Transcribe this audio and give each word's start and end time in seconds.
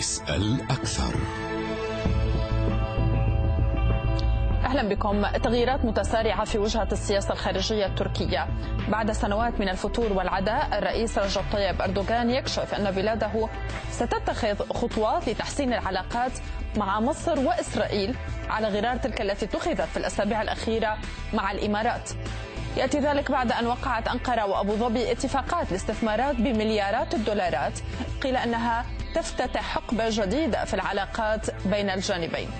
اسأل 0.00 0.60
أكثر. 0.70 1.14
أهلا 4.64 4.88
بكم. 4.88 5.26
تغييرات 5.26 5.84
متسارعة 5.84 6.44
في 6.44 6.58
وجهة 6.58 6.88
السياسة 6.92 7.32
الخارجية 7.32 7.86
التركية. 7.86 8.46
بعد 8.88 9.12
سنوات 9.12 9.60
من 9.60 9.68
الفتور 9.68 10.12
والعداء 10.12 10.78
الرئيس 10.78 11.18
رجب 11.18 11.42
طيب 11.52 11.82
أردوغان 11.82 12.30
يكشف 12.30 12.74
أن 12.74 12.90
بلاده 12.90 13.48
ستتخذ 13.90 14.72
خطوات 14.72 15.28
لتحسين 15.28 15.72
العلاقات 15.72 16.32
مع 16.76 17.00
مصر 17.00 17.38
وإسرائيل 17.38 18.14
على 18.50 18.68
غرار 18.68 18.96
تلك 18.96 19.20
التي 19.20 19.44
اتخذت 19.44 19.80
في 19.80 19.96
الأسابيع 19.96 20.42
الأخيرة 20.42 20.98
مع 21.34 21.52
الإمارات. 21.52 22.10
يأتي 22.76 22.98
ذلك 22.98 23.30
بعد 23.30 23.52
أن 23.52 23.66
وقعت 23.66 24.08
أنقرة 24.08 24.46
وأبو 24.46 24.76
ظبي 24.76 25.12
اتفاقات 25.12 25.72
لاستثمارات 25.72 26.36
بمليارات 26.36 27.14
الدولارات. 27.14 27.78
قيل 28.22 28.36
أنها 28.36 28.84
تفتتح 29.14 29.62
حقبة 29.62 30.04
جديدة 30.08 30.64
في 30.64 30.74
العلاقات 30.74 31.64
بين 31.66 31.90
الجانبين. 31.90 32.50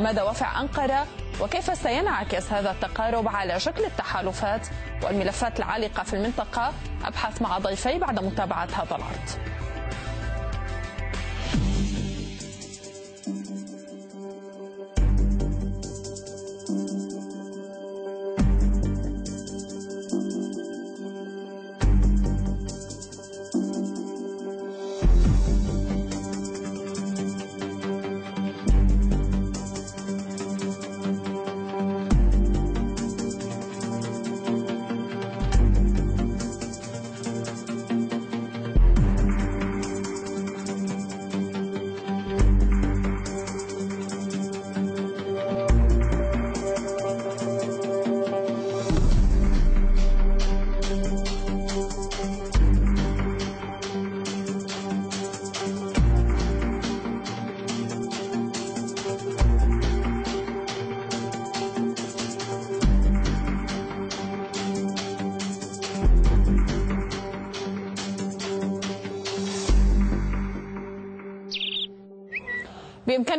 ما 0.00 0.12
دوافع 0.12 0.60
أنقرة؟ 0.60 1.06
وكيف 1.40 1.78
سينعكس 1.78 2.52
هذا 2.52 2.70
التقارب 2.70 3.28
على 3.28 3.60
شكل 3.60 3.84
التحالفات 3.84 4.66
والملفات 5.02 5.58
العالقة 5.58 6.02
في 6.02 6.14
المنطقة؟ 6.16 6.72
أبحث 7.04 7.42
مع 7.42 7.58
ضيفي 7.58 7.98
بعد 7.98 8.24
متابعة 8.24 8.68
هذا 8.72 8.96
العرض. 8.96 9.28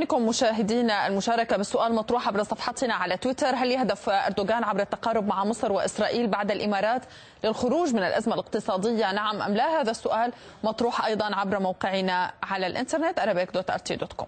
بإمكانكم 0.06 0.28
مشاهدينا 0.28 1.08
المشاركة 1.08 1.58
بالسؤال 1.58 1.96
مطروح 1.96 2.28
عبر 2.28 2.44
صفحتنا 2.44 2.94
على 2.94 3.18
تويتر. 3.18 3.56
هل 3.56 3.72
يهدف 3.72 4.10
أردوغان 4.10 4.64
عبر 4.64 4.80
التقارب 4.80 5.28
مع 5.28 5.44
مصر 5.44 5.72
وإسرائيل 5.72 6.28
بعد 6.28 6.52
الإمارات 6.52 7.02
للخروج 7.44 7.94
من 7.94 8.04
الأزمة 8.04 8.34
الاقتصادية؟ 8.34 9.12
نعم 9.12 9.42
أم 9.42 9.54
لا؟ 9.54 9.82
هذا 9.82 9.92
السؤال 9.92 10.34
مطروح 10.64 11.06
أيضا 11.06 11.36
عبر 11.36 11.60
موقعنا 11.60 12.32
على 12.44 12.68
الإنترنت 12.68 13.20
arabic.rt.com 13.20 14.26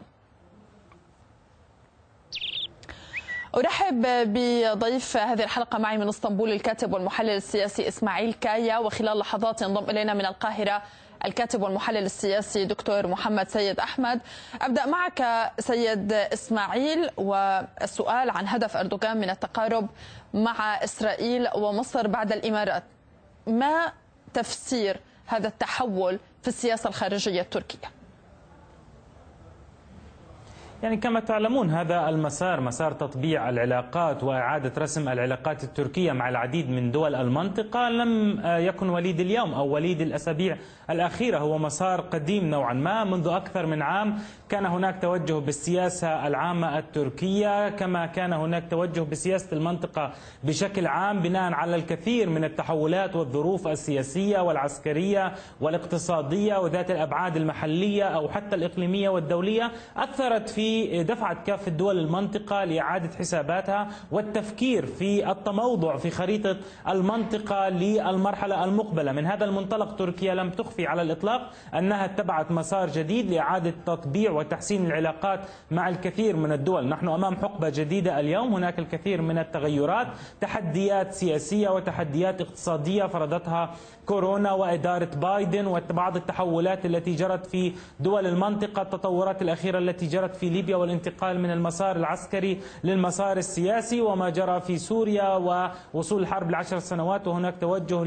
أرحب 3.56 4.02
بضيف 4.34 5.18
هذه 5.18 5.44
الحلقة 5.44 5.78
معي 5.80 5.98
من 5.98 6.08
إسطنبول 6.08 6.52
الكاتب 6.52 6.94
والمحلل 6.94 7.30
السياسي 7.30 7.88
إسماعيل 7.88 8.34
كايا. 8.34 8.78
وخلال 8.78 9.18
لحظات 9.18 9.62
ينضم 9.62 9.90
إلينا 9.90 10.14
من 10.14 10.26
القاهرة 10.26 10.82
الكاتب 11.26 11.62
والمحلل 11.62 12.06
السياسي 12.06 12.66
دكتور 12.66 13.08
محمد 13.08 13.50
سيد 13.50 13.80
أحمد. 13.80 14.20
أبدأ 14.62 14.86
معك 14.86 15.52
سيد 15.60 16.14
إسماعيل 16.14 17.10
والسؤال 17.18 18.30
عن 18.30 18.48
هدف 18.48 18.78
أردوغان 18.78 19.18
من 19.18 19.30
التقارب 19.30 19.88
مع 20.34 20.84
إسرائيل 20.84 21.48
ومصر 21.56 22.08
بعد 22.08 22.32
الإمارات. 22.32 22.84
ما 23.48 23.92
تفسير 24.34 25.00
هذا 25.26 25.48
التحول 25.48 26.20
في 26.42 26.48
السياسة 26.48 26.88
الخارجية 26.88 27.42
التركية؟ 27.42 27.97
يعني 30.84 30.98
كما 30.98 31.20
تعلمون 31.20 31.70
هذا 31.70 32.10
المسار 32.10 32.62
مسار 32.62 32.92
تطبيع 32.92 33.50
العلاقات 33.50 34.24
وإعادة 34.24 34.72
رسم 34.78 35.10
العلاقات 35.10 35.64
التركية 35.64 36.12
مع 36.12 36.30
العديد 36.30 36.70
من 36.70 36.92
دول 36.92 37.16
المنطقة 37.16 37.90
لم 37.90 38.42
يكن 38.46 38.90
وليد 38.90 39.20
اليوم 39.20 39.54
أو 39.54 39.68
وليد 39.68 40.02
الأسابيع 40.02 40.58
الأخيرة. 40.90 41.38
هو 41.38 41.58
مسار 41.58 42.02
قديم 42.02 42.50
نوعا 42.50 42.74
ما 42.74 43.04
منذ 43.04 43.28
أكثر 43.28 43.66
من 43.66 43.82
عام 43.82 44.16
كان 44.50 44.66
هناك 44.66 45.02
توجه 45.02 45.34
بالسياسة 45.34 46.28
العامة 46.28 46.78
التركية 46.80 47.70
كما 47.70 48.06
كان 48.06 48.34
هناك 48.34 48.64
توجه 48.72 49.02
بسياسة 49.02 49.58
المنطقة 49.58 50.12
بشكل 50.44 50.88
عام 50.88 51.20
بناء 51.22 51.54
على 51.54 51.76
الكثير 51.76 52.30
من 52.30 52.44
التحولات 52.44 53.16
والظروف 53.16 53.68
السياسية 53.68 54.40
والعسكرية 54.40 55.34
والاقتصادية 55.62 56.58
وذات 56.58 56.92
الأبعاد 56.92 57.36
المحلية 57.38 58.04
أو 58.04 58.30
حتى 58.30 58.56
الإقليمية 58.56 59.10
والدولية 59.10 59.72
أثرت 59.98 60.50
في 60.50 60.67
دفعة 61.04 61.44
كافة 61.44 61.72
دول 61.72 62.00
المنطقة 62.00 62.64
لإعادة 62.64 63.10
حساباتها 63.18 63.88
والتفكير 64.12 64.86
في 64.86 65.32
التموضع 65.32 65.98
في 65.98 66.10
خريطة 66.10 66.58
المنطقة 66.88 67.70
للمرحلة 67.70 68.64
المقبلة. 68.64 69.12
من 69.12 69.26
هذا 69.26 69.46
المنطلق 69.46 69.96
تركيا 69.96 70.36
لم 70.36 70.50
تخفي 70.50 70.88
على 70.88 71.02
الإطلاق 71.02 71.52
أنها 71.74 72.06
اتبعت 72.06 72.52
مسار 72.52 72.90
جديد 72.90 73.32
لإعادة 73.32 73.74
تطبيع 73.86 74.32
وتحسين 74.32 74.86
العلاقات 74.86 75.40
مع 75.72 75.90
الكثير 75.90 76.36
من 76.36 76.52
الدول. 76.52 76.88
نحن 76.90 77.08
أمام 77.08 77.36
حقبة 77.36 77.70
جديدة 77.70 78.20
اليوم. 78.20 78.54
هناك 78.54 78.80
الكثير 78.80 79.22
من 79.22 79.38
التغيرات 79.38 80.08
تحديات 80.42 81.14
سياسية 81.14 81.70
وتحديات 81.70 82.42
اقتصادية 82.42 83.06
فرضتها 83.06 83.76
كورونا 84.08 84.52
وإدارة 84.52 85.10
بايدن 85.16 85.68
وبعض 85.68 86.16
التحولات 86.16 86.86
التي 86.86 87.16
جرت 87.16 87.46
في 87.46 87.74
دول 88.00 88.28
المنطقة 88.28 88.82
التطورات 88.82 89.42
الأخيرة 89.42 89.78
التي 89.78 90.08
جرت 90.08 90.36
في 90.36 90.50
ليبيا 90.50 90.76
والانتقال 90.76 91.40
من 91.40 91.52
المسار 91.52 91.96
العسكري 91.96 92.60
للمسار 92.84 93.38
السياسي 93.38 94.02
وما 94.02 94.30
جرى 94.30 94.62
في 94.62 94.78
سوريا 94.78 95.36
ووصول 95.36 96.22
الحرب 96.22 96.52
لعشر 96.52 96.80
سنوات. 96.80 97.28
وهناك 97.28 97.56
توجه 97.62 98.04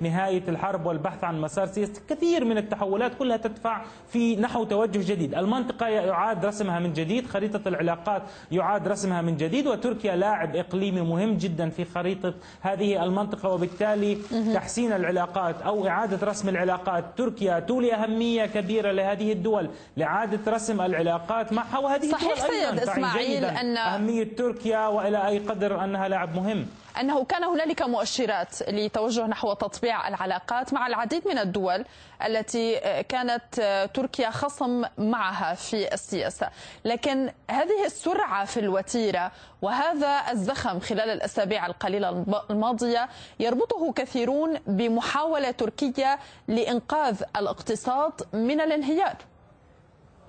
لنهاية 0.00 0.42
الحرب 0.48 0.86
والبحث 0.86 1.24
عن 1.24 1.40
مسار 1.40 1.66
سياسي. 1.66 2.00
كثير 2.08 2.44
من 2.44 2.58
التحولات 2.58 3.14
كلها 3.18 3.36
تدفع 3.36 3.82
في 4.08 4.36
نحو 4.36 4.64
توجه 4.64 5.12
جديد. 5.12 5.34
المنطقة 5.34 5.86
يعاد 5.88 6.46
رسمها 6.46 6.78
من 6.78 6.92
جديد 6.92 7.26
خريطة 7.26 7.68
العلاقات 7.68 8.22
يعاد 8.52 8.88
رسمها 8.88 9.22
من 9.22 9.36
جديد 9.36 9.66
وتركيا 9.66 10.16
لاعب 10.16 10.56
إقليمي 10.56 11.00
مهم 11.00 11.36
جدا 11.36 11.68
في 11.68 11.84
خريطة 11.84 12.34
هذه 12.60 13.04
المنطقة. 13.04 13.48
وبالتالي 13.48 14.18
تحسين 14.54 14.92
العلاقات 14.92 15.35
أو 15.38 15.86
إعادة 15.88 16.26
رسم 16.26 16.48
العلاقات. 16.48 17.04
تركيا 17.16 17.60
تولي 17.60 17.94
أهمية 17.94 18.46
كبيرة 18.46 18.92
لهذه 18.92 19.32
الدول. 19.32 19.70
لإعادة 19.96 20.52
رسم 20.52 20.80
العلاقات 20.80 21.52
معها 21.52 21.78
وهذه 21.78 22.10
صحيح 22.10 22.34
سيد 22.34 22.78
إسماعيل 22.80 23.44
أن 23.44 23.76
أهمية 23.76 24.36
تركيا 24.36 24.86
وإلى 24.86 25.26
أي 25.28 25.38
قدر 25.38 25.84
أنها 25.84 26.08
لاعب 26.08 26.36
مهم. 26.36 26.66
أنه 27.00 27.24
كان 27.24 27.44
هنالك 27.44 27.82
مؤشرات 27.82 28.62
لتوجه 28.68 29.26
نحو 29.26 29.52
تطبيع 29.52 30.08
العلاقات 30.08 30.72
مع 30.72 30.86
العديد 30.86 31.28
من 31.28 31.38
الدول 31.38 31.84
التي 32.26 32.80
كانت 33.08 33.88
تركيا 33.94 34.30
خصم 34.30 34.84
معها 34.98 35.54
في 35.54 35.94
السياسة 35.94 36.50
لكن 36.84 37.32
هذه 37.50 37.84
السرعة 37.86 38.44
في 38.44 38.60
الوتيرة 38.60 39.32
وهذا 39.62 40.22
الزخم 40.30 40.80
خلال 40.80 41.10
الأسابيع 41.10 41.66
القليلة 41.66 42.24
الماضية 42.50 43.08
يربطه 43.40 43.92
كثيرون 43.92 44.58
بمحاولة 44.66 45.50
تركيا 45.50 46.18
لإنقاذ 46.48 47.22
الاقتصاد 47.36 48.12
من 48.32 48.60
الانهيار 48.60 49.16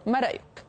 ما 0.06 0.20
رأيك؟ 0.20 0.67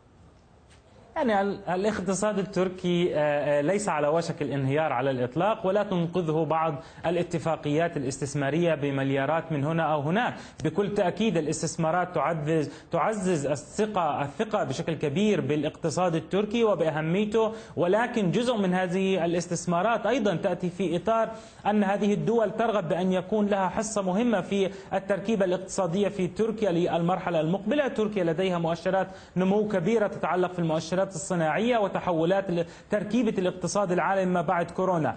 يعني 1.18 1.58
الاقتصاد 1.74 2.38
التركي 2.38 3.14
آه، 3.14 3.18
آه، 3.18 3.60
ليس 3.60 3.88
على 3.88 4.08
وشك 4.08 4.42
الانهيار 4.42 4.92
على 4.92 5.10
الإطلاق 5.10 5.66
ولا 5.66 5.82
تنقذه 5.82 6.44
بعض 6.44 6.74
الاتفاقيات 7.06 7.96
الاستثمارية 7.96 8.74
بمليارات 8.74 9.52
من 9.52 9.64
هنا 9.64 9.82
أو 9.82 10.00
هناك. 10.00 10.34
بكل 10.64 10.94
تأكيد 10.94 11.36
الاستثمارات 11.36 12.14
تعزز, 12.14 12.70
تعزز 12.92 13.46
الثقة, 13.46 14.22
الثقة 14.22 14.64
بشكل 14.64 14.94
كبير 14.94 15.40
بالاقتصاد 15.40 16.14
التركي 16.14 16.64
وبأهميته 16.64 17.52
ولكن 17.76 18.30
جزء 18.30 18.56
من 18.56 18.74
هذه 18.74 19.24
الاستثمارات 19.24 20.06
أيضا 20.06 20.34
تأتي 20.36 20.70
في 20.70 20.96
إطار 20.96 21.28
أن 21.66 21.84
هذه 21.84 22.14
الدول 22.14 22.50
ترغب 22.50 22.88
بأن 22.88 23.12
يكون 23.12 23.46
لها 23.46 23.68
حصة 23.68 24.02
مهمة 24.02 24.40
في 24.40 24.70
التركيبة 24.94 25.44
الاقتصادية 25.44 26.08
في 26.08 26.26
تركيا 26.26 26.70
للمرحلة 26.72 27.40
المقبلة. 27.40 27.88
تركيا 27.88 28.24
لديها 28.24 28.58
مؤشرات 28.58 29.08
نمو 29.36 29.68
كبيرة 29.68 30.06
تتعلق 30.06 30.52
في 30.52 30.58
المؤشرات 30.58 31.07
الصناعية 31.14 31.78
وتحولات 31.78 32.44
تركيبة 32.90 33.34
الاقتصاد 33.38 33.92
العالمي 33.92 34.32
ما 34.32 34.42
بعد 34.42 34.70
كورونا. 34.70 35.16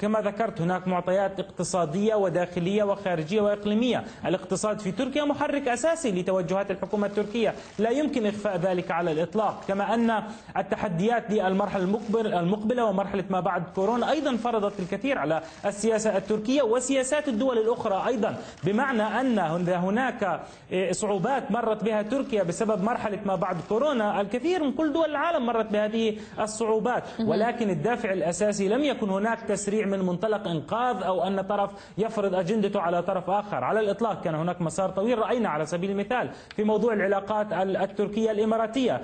كما 0.00 0.20
ذكرت 0.20 0.60
هناك 0.60 0.88
معطيات 0.88 1.40
اقتصادية 1.40 2.14
وداخلية 2.14 2.82
وخارجية 2.84 3.40
وإقليمية. 3.40 4.04
الاقتصاد 4.26 4.78
في 4.78 4.92
تركيا 4.92 5.24
محرك 5.24 5.68
أساسي 5.68 6.10
لتوجهات 6.10 6.70
الحكومة 6.70 7.06
التركية. 7.06 7.54
لا 7.78 7.90
يمكن 7.90 8.26
إخفاء 8.26 8.56
ذلك 8.56 8.90
على 8.90 9.12
الإطلاق 9.12 9.64
كما 9.68 9.94
أن 9.94 10.22
التحديات 10.56 11.30
للمرحلة 11.30 11.84
المقبلة 12.14 12.84
ومرحلة 12.84 13.24
ما 13.30 13.40
بعد 13.40 13.62
كورونا 13.74 14.10
أيضا 14.10 14.36
فرضت 14.36 14.80
الكثير 14.80 15.18
على 15.18 15.42
السياسة 15.66 16.16
التركية 16.16 16.62
وسياسات 16.62 17.28
الدول 17.28 17.58
الأخرى 17.58 18.04
أيضا. 18.06 18.36
بمعنى 18.64 19.02
أن 19.02 19.38
هناك 19.68 20.40
صعوبات 20.90 21.50
مرت 21.50 21.84
بها 21.84 22.02
تركيا 22.02 22.42
بسبب 22.42 22.82
مرحلة 22.82 23.18
ما 23.26 23.34
بعد 23.36 23.56
كورونا. 23.68 24.20
الكثير 24.20 24.64
من 24.64 24.72
كل 24.72 24.83
دول 24.92 25.10
العالم 25.10 25.46
مرت 25.46 25.72
بهذه 25.72 26.16
الصعوبات. 26.40 27.02
ولكن 27.20 27.70
الدافع 27.70 28.12
الأساسي 28.12 28.68
لم 28.68 28.84
يكن 28.84 29.10
هناك 29.10 29.40
تسريع 29.40 29.86
من 29.86 29.98
منطلق 29.98 30.48
إنقاذ 30.48 31.02
أو 31.02 31.22
أن 31.26 31.40
طرف 31.40 31.70
يفرض 31.98 32.34
أجندته 32.34 32.80
على 32.80 33.02
طرف 33.02 33.30
آخر. 33.30 33.64
على 33.64 33.80
الإطلاق 33.80 34.22
كان 34.22 34.34
هناك 34.34 34.62
مسار 34.62 34.90
طويل. 34.90 35.18
رأينا 35.18 35.48
على 35.48 35.66
سبيل 35.66 35.90
المثال 35.90 36.30
في 36.56 36.64
موضوع 36.64 36.92
العلاقات 36.92 37.52
التركية 37.52 38.30
الإماراتية. 38.30 39.00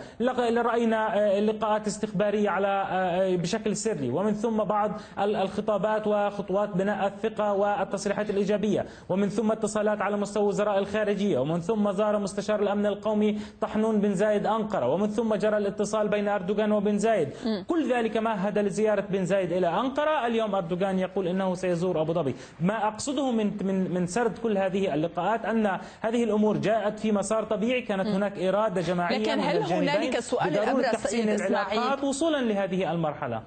رأينا 0.61 1.19
آه، 1.19 1.41
لقاءات 1.41 1.87
استخبارية 1.87 2.51
على 2.51 2.87
آه، 2.91 3.37
بشكل 3.37 3.77
سري. 3.77 4.11
ومن 4.11 4.33
ثم 4.33 4.57
بعض 4.57 4.91
الخطابات 5.19 6.07
وخطوات 6.07 6.69
بناء 6.77 7.07
الثقة 7.07 7.53
والتصريحات 7.53 8.31
الإيجابية. 8.31 8.87
ومن 9.09 9.29
ثم 9.29 9.53
اتصالات 9.53 10.03
على 10.03 10.17
مستوى 10.17 10.45
وزراء 10.45 10.79
الخارجية. 10.79 11.39
ومن 11.39 11.61
ثم 11.61 11.93
زار 11.93 12.19
مستشار 12.19 12.61
الأمن 12.63 12.87
القومي 12.87 13.39
طحنون 13.61 14.01
بن 14.01 14.15
زايد 14.15 14.47
أنقرة. 14.47 14.89
ومن 14.89 15.09
ثم 15.09 15.35
جرى 15.35 15.59
الاتصال 15.71 16.09
بين 16.09 16.29
أردوغان 16.29 16.73
وبن 16.73 16.99
زايد. 16.99 17.29
كل 17.69 17.93
ذلك 17.93 18.17
مهد 18.17 18.59
لزيارة 18.59 19.05
بن 19.11 19.25
زايد 19.25 19.53
إلى 19.53 19.69
أنقرة. 19.69 20.27
اليوم 20.27 20.55
أردوغان 20.55 20.99
يقول 20.99 21.29
إنه 21.29 21.55
سيزور 21.55 22.01
أبو 22.01 22.13
ظبي. 22.13 22.35
ما 22.61 22.89
أقصده 22.89 23.31
من 23.31 23.49
من 23.69 23.95
من 23.95 24.07
سرد 24.07 24.39
كل 24.39 24.59
هذه 24.59 24.95
اللقاءات 24.95 25.45
أن 25.45 25.79
هذه 26.01 26.25
الأمور 26.25 26.57
جاءت 26.57 26.99
في 26.99 27.13
مسار 27.13 27.45
طبيعي. 27.45 27.83
كانت 27.83 28.07
هناك 28.07 28.39
إرادة 28.39 28.81
جماعية 28.81 29.19
لكن 29.19 29.41
هل 29.41 29.63
هنالك 29.63 30.21
سؤال 30.21 30.59
الأبرز 30.59 30.87
سيد 31.07 31.29
العلاقات 31.29 32.05
وصولا 32.05 32.43
لهذه 32.43 32.93
المرحلة؟ 32.93 33.43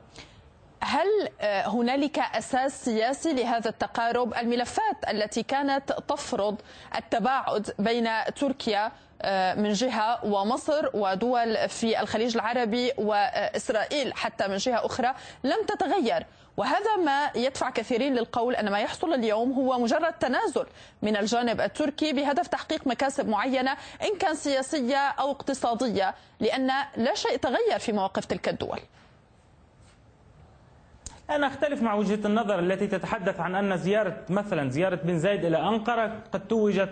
هل 0.84 1.30
آه، 1.42 1.68
هنالك 1.68 2.20
أساس 2.20 2.86
سياسي 2.86 3.34
لهذا 3.34 3.70
التقارب؟ 3.70 4.34
الملفات 4.34 4.96
التي 5.10 5.44
كانت 5.44 5.92
تفرض 6.08 6.62
التباعد 6.96 7.74
بين 7.80 8.10
تركيا 8.36 8.92
آه، 9.22 9.54
من 9.54 9.74
جهة 9.74 10.26
ومصر 10.26 10.90
ودول 10.94 11.70
في 11.70 12.02
الخليج 12.02 12.36
العربي 12.36 12.92
وإسرائيل 12.98 14.14
حتى 14.14 14.48
من 14.48 14.58
جهة 14.58 14.86
أخرى 14.86 15.14
لم 15.44 15.66
تتغير 15.68 16.26
وهذا 16.58 16.96
ما 16.96 17.32
يدفع 17.36 17.70
كثيرين 17.70 18.16
للقول 18.16 18.56
أن 18.56 18.70
ما 18.72 18.80
يحصل 18.80 19.14
اليوم 19.14 19.52
هو 19.52 19.80
مجرد 19.80 20.14
تنازل 20.14 20.66
من 21.02 21.18
الجانب 21.18 21.62
التركي 21.62 22.14
بهدف 22.14 22.48
تحقيق 22.48 22.88
مكاسب 22.88 23.28
معينة 23.30 23.72
إن 24.02 24.18
كان 24.20 24.36
سياسية 24.36 24.98
أو 24.98 25.32
اقتصادية 25.32 26.16
لأن 26.40 26.72
لا 26.98 27.16
شيء 27.16 27.36
تغير 27.38 27.80
في 27.80 27.92
مواقف 27.92 28.26
تلك 28.26 28.50
الدول. 28.50 28.80
أنا 31.36 31.48
أختلف 31.48 31.82
مع 31.82 31.94
وجهة 31.94 32.28
النظر 32.28 32.60
التي 32.60 32.88
تتحدث 32.88 33.40
عن 33.40 33.56
أن 33.56 33.78
زيارة 33.78 34.16
مثلا 34.30 34.70
زيارة 34.70 34.96
بن 34.96 35.18
زايد 35.20 35.46
إلى 35.46 35.58
أنقرة 35.58 36.12
قد 36.32 36.48
توجت 36.48 36.90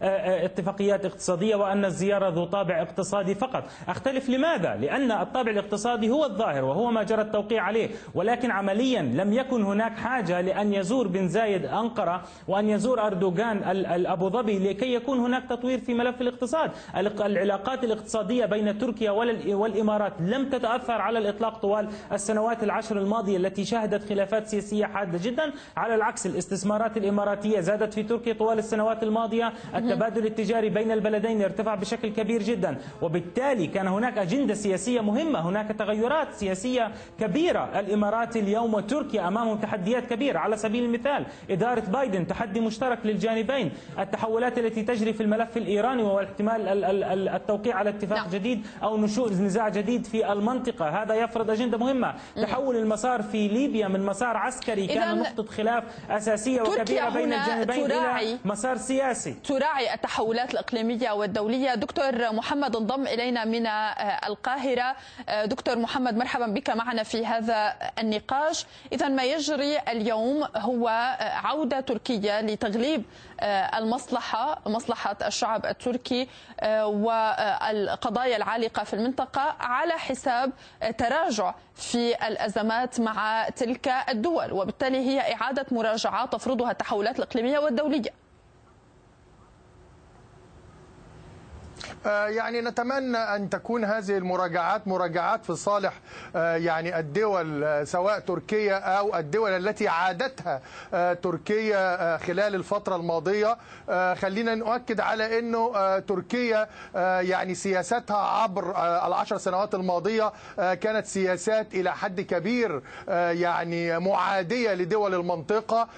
باتفاقيات 0.00 1.04
اقتصادية 1.04 1.56
وأن 1.56 1.84
الزيارة 1.84 2.28
ذو 2.28 2.44
طابع 2.44 2.82
اقتصادي 2.82 3.34
فقط 3.34 3.64
أختلف 3.88 4.28
لماذا؟ 4.28 4.74
لأن 4.76 5.12
الطابع 5.12 5.50
الاقتصادي 5.50 6.10
هو 6.10 6.24
الظاهر 6.24 6.64
وهو 6.64 6.90
ما 6.90 7.02
جرى 7.02 7.22
التوقيع 7.22 7.62
عليه 7.62 7.88
ولكن 8.14 8.50
عمليا 8.50 9.02
لم 9.02 9.32
يكن 9.32 9.62
هناك 9.62 9.98
حاجة 9.98 10.40
لأن 10.40 10.74
يزور 10.74 11.08
بن 11.08 11.28
زايد 11.28 11.66
أنقرة 11.66 12.22
وأن 12.48 12.68
يزور 12.68 13.06
أردوغان 13.06 13.60
أبو 14.06 14.28
ظبي 14.30 14.58
لكي 14.58 14.94
يكون 14.94 15.18
هناك 15.18 15.42
تطوير 15.50 15.78
في 15.78 15.94
ملف 15.94 16.20
الاقتصاد 16.20 16.70
العلاقات 16.96 17.84
الاقتصادية 17.84 18.46
بين 18.46 18.78
تركيا 18.78 19.10
والإمارات 19.54 20.12
لم 20.20 20.48
تتأثر 20.50 20.92
على 21.00 21.18
الإطلاق 21.18 21.58
طوال 21.58 21.88
السنوات 22.12 22.62
العشر 22.62 22.98
الماضية 22.98 23.36
التي 23.36 23.64
شهدت 23.74 24.08
خلافات 24.08 24.46
سياسية 24.46 24.86
حادة 24.86 25.18
جدا. 25.22 25.52
على 25.76 25.94
العكس 25.94 26.26
الاستثمارات 26.26 26.96
الإماراتية 26.96 27.60
زادت 27.60 27.94
في 27.94 28.02
تركيا 28.02 28.32
طوال 28.32 28.58
السنوات 28.58 29.02
الماضية. 29.02 29.52
التبادل 29.74 30.26
التجاري 30.26 30.68
بين 30.68 30.90
البلدين 30.90 31.42
ارتفع 31.42 31.74
بشكل 31.74 32.08
كبير 32.08 32.42
جدا. 32.42 32.76
وبالتالي 33.02 33.66
كان 33.66 33.86
هناك 33.86 34.18
أجندة 34.18 34.54
سياسية 34.54 35.00
مهمة. 35.00 35.48
هناك 35.48 35.68
تغيرات 35.78 36.32
سياسية 36.32 36.92
كبيرة. 37.20 37.80
الإمارات 37.80 38.36
اليوم 38.36 38.74
وتركيا 38.74 39.28
أمامهم 39.28 39.56
تحديات 39.58 40.06
كبيرة. 40.06 40.38
على 40.38 40.56
سبيل 40.56 40.84
المثال 40.84 41.26
إدارة 41.50 41.80
بايدن 41.80 42.26
تحدي 42.26 42.60
مشترك 42.60 42.98
للجانبين. 43.04 43.72
التحولات 43.98 44.58
التي 44.58 44.82
تجري 44.82 45.12
في 45.12 45.22
الملف 45.22 45.56
الإيراني 45.56 46.02
واحتمال 46.02 46.84
التوقيع 47.28 47.76
على 47.76 47.90
اتفاق 47.90 48.18
نعم. 48.18 48.30
جديد 48.30 48.66
أو 48.82 48.96
نشوء 48.96 49.32
نزاع 49.32 49.68
جديد 49.68 50.06
في 50.06 50.32
المنطقة. 50.32 50.88
هذا 51.02 51.14
يفرض 51.14 51.50
أجندة 51.50 51.78
مهمة. 51.78 52.14
تحول 52.36 52.76
المسار 52.76 53.22
في 53.22 53.48
ليبيا 53.54 53.88
من 53.88 54.06
مسار 54.06 54.36
عسكري 54.36 54.86
كان 54.86 55.18
نقطة 55.18 55.46
خلاف 55.46 55.84
أساسية 56.10 56.62
وكبيرة 56.62 57.08
بين 57.08 57.32
الجانبين 57.32 57.84
إلى 57.92 58.38
مسار 58.44 58.76
سياسي. 58.76 59.34
تراعي 59.44 59.94
التحولات 59.94 60.52
الإقليمية 60.52 61.10
والدولية. 61.10 61.74
دكتور 61.74 62.32
محمد 62.32 62.76
انضم 62.76 63.06
إلينا 63.06 63.44
من 63.44 63.66
القاهرة. 64.28 64.96
دكتور 65.44 65.78
محمد 65.78 66.16
مرحبا 66.16 66.46
بك 66.46 66.70
معنا 66.70 67.02
في 67.02 67.26
هذا 67.26 67.74
النقاش. 67.98 68.66
إذا 68.92 69.08
ما 69.08 69.24
يجري 69.24 69.78
اليوم 69.78 70.44
هو 70.56 70.88
عودة 71.20 71.80
تركيا 71.80 72.42
لتغليب 72.42 73.02
المصلحة 73.42 74.58
مصلحة 74.66 75.16
الشعب 75.26 75.66
التركي 75.66 76.28
والقضايا 76.84 78.36
العالقة 78.36 78.84
في 78.84 78.94
المنطقة 78.94 79.56
على 79.60 79.92
حساب 79.92 80.52
تراجع 80.98 81.54
في 81.74 82.26
الأزمات 82.28 83.00
مع 83.00 83.48
تلك 83.48 83.88
الدول. 84.08 84.52
وبالتالي 84.52 84.98
هي 84.98 85.34
إعادة 85.34 85.66
مراجعات 85.70 86.32
تفرضها 86.32 86.70
التحولات 86.70 87.18
الإقليمية 87.18 87.58
والدولية. 87.58 88.23
يعني 92.06 92.60
نتمنى 92.60 93.16
أن 93.18 93.50
تكون 93.50 93.84
هذه 93.84 94.16
المراجعات 94.16 94.88
مراجعات 94.88 95.44
في 95.44 95.54
صالح 95.56 96.00
آه، 96.36 96.56
يعني 96.56 96.98
الدول 96.98 97.64
آه، 97.64 97.84
سواء 97.84 98.18
تركيا 98.18 98.74
أو 98.98 99.16
الدول 99.16 99.50
التي 99.50 99.88
عادتها 99.88 100.60
تركيا 101.14 102.16
خلال 102.16 102.54
الفترة 102.54 102.96
الماضية. 102.96 103.56
خلينا 104.14 104.54
نؤكد 104.54 105.00
على 105.00 105.38
أنه 105.38 105.98
تركيا 105.98 106.68
يعني 107.20 107.54
سياستها 107.54 108.16
عبر 108.16 108.70
العشر 109.06 109.36
سنوات 109.38 109.74
الماضية 109.74 110.32
كانت 110.56 111.06
سياسات 111.06 111.74
إلى 111.74 111.92
حد 111.92 112.20
كبير 112.20 112.82
يعني 113.08 113.98
معادية 113.98 114.74
لدول 114.74 115.14
المنطقة 115.14 115.88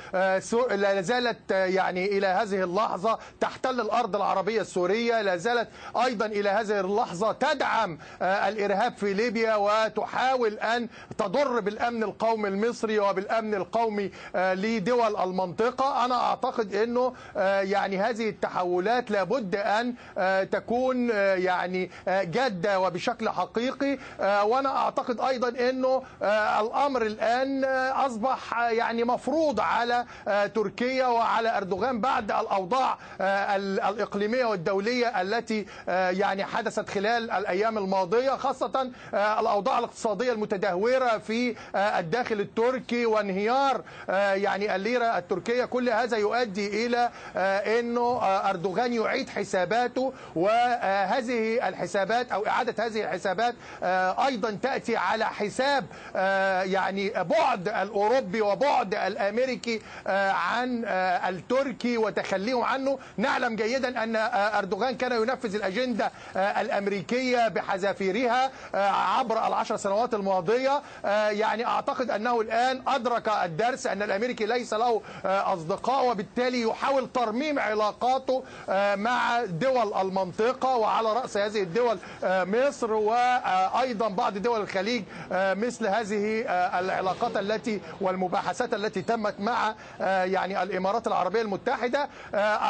لا 0.70 1.00
زالت 1.00 1.50
يعني 1.50 2.18
إلى 2.18 2.26
هذه 2.26 2.62
اللحظة 2.62 3.18
تحتل 3.40 3.80
الأرض 3.80 4.16
العربية 4.16 4.60
السورية 4.60 5.22
لا 5.22 5.36
زالت 5.36 5.68
أيضا 6.04 6.26
إلى 6.26 6.48
هذه 6.50 6.80
اللحظة 6.80 7.32
تدعم 7.32 7.98
آه، 8.22 8.48
الإرهاب 8.48 8.96
في 8.96 9.14
ليبيا 9.14 9.54
وتحاول 9.54 10.52
أن 10.58 10.88
تضر 11.18 11.60
بالأمن 11.60 12.02
القومي 12.02 12.48
المصري 12.48 12.98
وبالأمن 12.98 13.54
القومي 13.54 14.10
آه، 14.36 14.54
لدول 14.54 15.16
المنطقة. 15.16 16.04
أنا 16.04 16.14
أعتقد 16.14 16.74
أنه 16.74 17.12
آه، 17.36 17.60
يعني 17.60 17.98
هذه 17.98 18.28
التحولات 18.28 19.10
لابد 19.10 19.56
أن 19.56 19.94
تكون 20.50 21.08
يعني 21.18 21.90
جادة 22.06 22.80
وبشكل 22.80 23.28
حقيقي. 23.28 23.98
وأنا 24.20 24.76
أعتقد 24.76 25.20
أيضا 25.20 25.48
أنه 25.48 26.02
الأمر 26.60 27.02
الآن 27.02 27.64
أصبح 27.94 28.58
يعني 28.58 29.04
مفروض 29.04 29.60
على 29.60 30.04
تركيا 30.54 31.06
وعلى 31.06 31.56
أردوغان 31.56 32.00
بعد 32.00 32.30
الأوضاع 32.30 32.98
الإقليمية 33.20 34.44
والدولية 34.44 35.20
التي 35.22 35.66
يعني 35.88 36.45
حدثت 36.45 36.90
خلال 36.90 37.31
الأيام 37.31 37.78
الماضية 37.78 38.31
خاصة 38.31 38.90
الأوضاع 39.14 39.78
الاقتصادية 39.78 40.33
المتدهورة 40.33 41.19
في 41.19 41.57
الداخل 41.76 42.40
التركي 42.40 43.07
وانهيار 43.07 43.83
يعني 44.35 44.76
الليرة 44.76 45.19
التركية. 45.19 45.64
كل 45.64 45.88
هذا 45.90 46.16
يؤدي 46.16 46.87
إلى 46.87 47.11
أنه 47.81 48.19
أردوغان 48.23 48.93
يعيد 48.93 49.28
حساباته 49.28 50.12
وهذه 50.35 51.69
الحسابات 51.69 52.33
أو 52.33 52.47
إعادة 52.47 52.87
هذه 52.87 53.05
الحسابات 53.05 53.55
أيضا 54.26 54.50
تأتي 54.62 54.97
على 54.97 55.26
حساب 55.26 55.87
يعني 56.73 57.11
بعد 57.11 57.69
الأوروبي 57.69 58.40
وبعد 58.40 58.95
الأمريكي 58.95 59.83
عن 60.07 60.85
التركي 61.28 61.99
وتخليهم 61.99 62.62
عنه. 62.64 62.99
نعلم 63.16 63.57
جيدا 63.57 64.02
أن 64.02 64.16
أردوغان 64.57 64.97
كان 64.97 65.12
ينفذ 65.23 65.55
الأجندة 65.66 66.11
الأمريكية 66.37 67.49
بحذافيرها 67.49 68.50
عبر 68.75 69.46
العشر 69.46 69.76
سنوات 69.76 70.14
الماضية. 70.14 70.82
يعني 71.30 71.66
أعتقد 71.66 72.11
أنه 72.11 72.40
الآن 72.40 72.82
أدرك 72.88 73.28
الدرس 73.28 73.87
أن 73.87 74.02
الأمريكي 74.02 74.46
ليس 74.46 74.75
له 74.75 75.02
أصدقاء 75.25 76.06
وبالتالي 76.11 76.62
يحاول 76.62 77.12
ترميم 77.12 77.58
علاقاته 77.58 78.44
مع 78.94 79.44
دول 79.44 79.94
المنطقة 80.00 80.76
وعلى 80.76 81.12
رأس 81.12 81.37
هذه 81.37 81.62
الدول 81.62 81.99
مصر 82.23 82.92
وأيضا 82.92 84.08
بعض 84.08 84.38
دول 84.38 84.61
الخليج 84.61 85.04
مثل 85.32 85.87
هذه 85.87 86.44
العلاقات 86.78 87.37
التي 87.37 87.80
والمباحثات 88.00 88.75
التي 88.75 89.02
تمت 89.02 89.35
مع 89.40 89.75
يعني 90.00 90.62
الإمارات 90.62 91.06
العربية 91.06 91.42
المتحدة. 91.42 92.08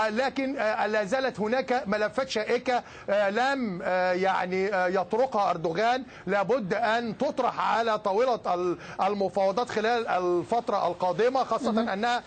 لكن 0.08 0.52
لا 0.86 1.04
زالت 1.04 1.40
هناك 1.40 1.82
ملفات 1.86 2.28
شائكة 2.28 2.82
لم 3.08 3.82
يعني 4.12 4.64
يطرقها 4.94 5.50
أردوغان. 5.50 6.04
لابد 6.26 6.74
أن 6.74 7.18
تطرح 7.18 7.60
على 7.76 7.98
طاولة 7.98 8.76
المفاوضات 9.02 9.68
خلال 9.70 10.08
الفترة 10.08 10.86
القادمة 10.88 11.44
خاصة 11.44 11.92
أن 11.92 12.20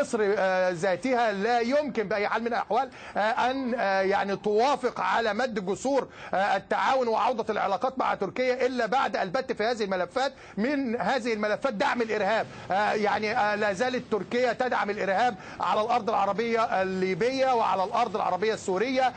مصر 0.00 0.22
ذاتها 0.70 1.32
لا 1.32 1.60
يمكن 1.60 2.08
بأي 2.08 2.28
حال 2.28 2.40
من 2.42 2.46
الأحوال 2.46 2.90
أن 3.16 3.72
يعني 4.10 4.36
توافق 4.36 5.00
على 5.00 5.34
مد 5.34 5.66
جسور 5.66 6.08
التعاون 6.34 7.08
وعودة 7.08 7.44
العلاقات 7.50 7.98
مع 7.98 8.14
تركيا 8.14 8.66
إلا 8.66 8.86
بعد 8.86 9.16
البت 9.16 9.52
في 9.52 9.64
هذه 9.64 9.84
الملفات. 9.84 10.32
من 10.56 11.00
هذه 11.00 11.32
الملفات 11.32 11.72
دعم 11.74 12.02
الإرهاب 12.02 12.46
يعني 12.94 13.56
لا 13.56 13.72
زالت 13.72 14.12
تركيا 14.12 14.52
تدعم 14.52 14.90
الإرهاب 14.90 15.34
على 15.60 15.80
الأرض 15.80 16.08
العربية 16.08 16.82
الليبية 16.82 17.52
وعلى 17.54 17.84
الأرض 17.84 18.16
العربية 18.16 18.54
السورية 18.54 19.12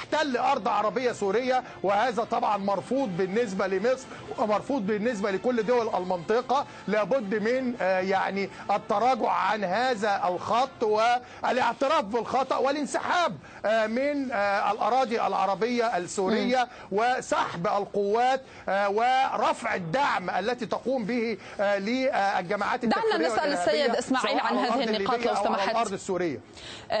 وتحتل 0.00 0.36
أرض 0.36 0.68
عربية 0.68 1.12
سورية 1.12 1.62
وهذا 1.82 2.24
طبعا 2.24 2.56
مرفوض 2.56 3.08
بالنسبة 3.16 3.66
لمصر 3.66 4.06
ومرفوض 4.38 4.86
بالنسبة 4.86 5.30
لكل 5.30 5.62
دول 5.62 5.94
المنطقة. 5.94 6.66
لابد 6.88 7.34
من 7.34 7.74
يعني 8.08 8.50
التراجع 8.70 9.30
عن 9.30 9.64
هذا 9.64 10.20
الخط 10.28 10.82
والاعتراف 10.82 12.04
بالخطأ 12.04 12.56
والانسحاب 12.56 13.36
من 13.64 14.32
الأراضي 14.72 15.20
العربية 15.26 15.96
السورية 15.96 16.68
وسحب 16.92 17.66
القوات 17.66 18.42
ورفع 18.68 19.74
الدعم 19.74 20.30
التي 20.30 20.66
تقوم 20.66 21.04
به 21.04 21.38
للجماعات 21.60 22.84
دعنا 22.84 23.16
نسأل 23.28 23.52
السيد 23.52 23.96
إسماعيل 23.96 24.40
عن 24.40 24.56
هذه 24.56 24.84
النقاط 24.84 25.18
لو 25.26 25.34
سمحت 25.44 25.70
الأرض 25.70 25.92
السورية. 25.92 26.40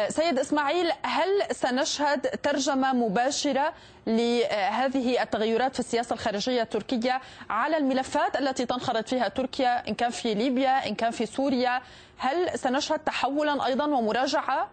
سيد 0.08 0.38
إسماعيل 0.38 0.92
هل 1.02 1.28
سنشهد 1.52 2.26
مباشرة 2.92 3.72
لهذه 4.06 5.22
التغيرات 5.22 5.74
في 5.74 5.80
السياسة 5.80 6.14
الخارجية 6.14 6.62
التركية 6.62 7.20
على 7.50 7.76
الملفات 7.76 8.36
التي 8.36 8.66
تنخرط 8.66 9.08
فيها 9.08 9.28
تركيا 9.28 9.88
إن 9.88 9.94
كان 9.94 10.10
في 10.10 10.34
ليبيا 10.34 10.88
إن 10.88 10.94
كان 10.94 11.10
في 11.10 11.26
سوريا. 11.26 11.80
هل 12.18 12.58
سنشهد 12.58 12.98
تحولا 12.98 13.66
أيضا 13.66 13.84
ومراجعة 13.86 14.68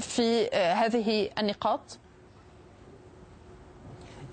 في 0.00 0.48
هذه 0.54 1.30
النقاط؟ 1.38 1.98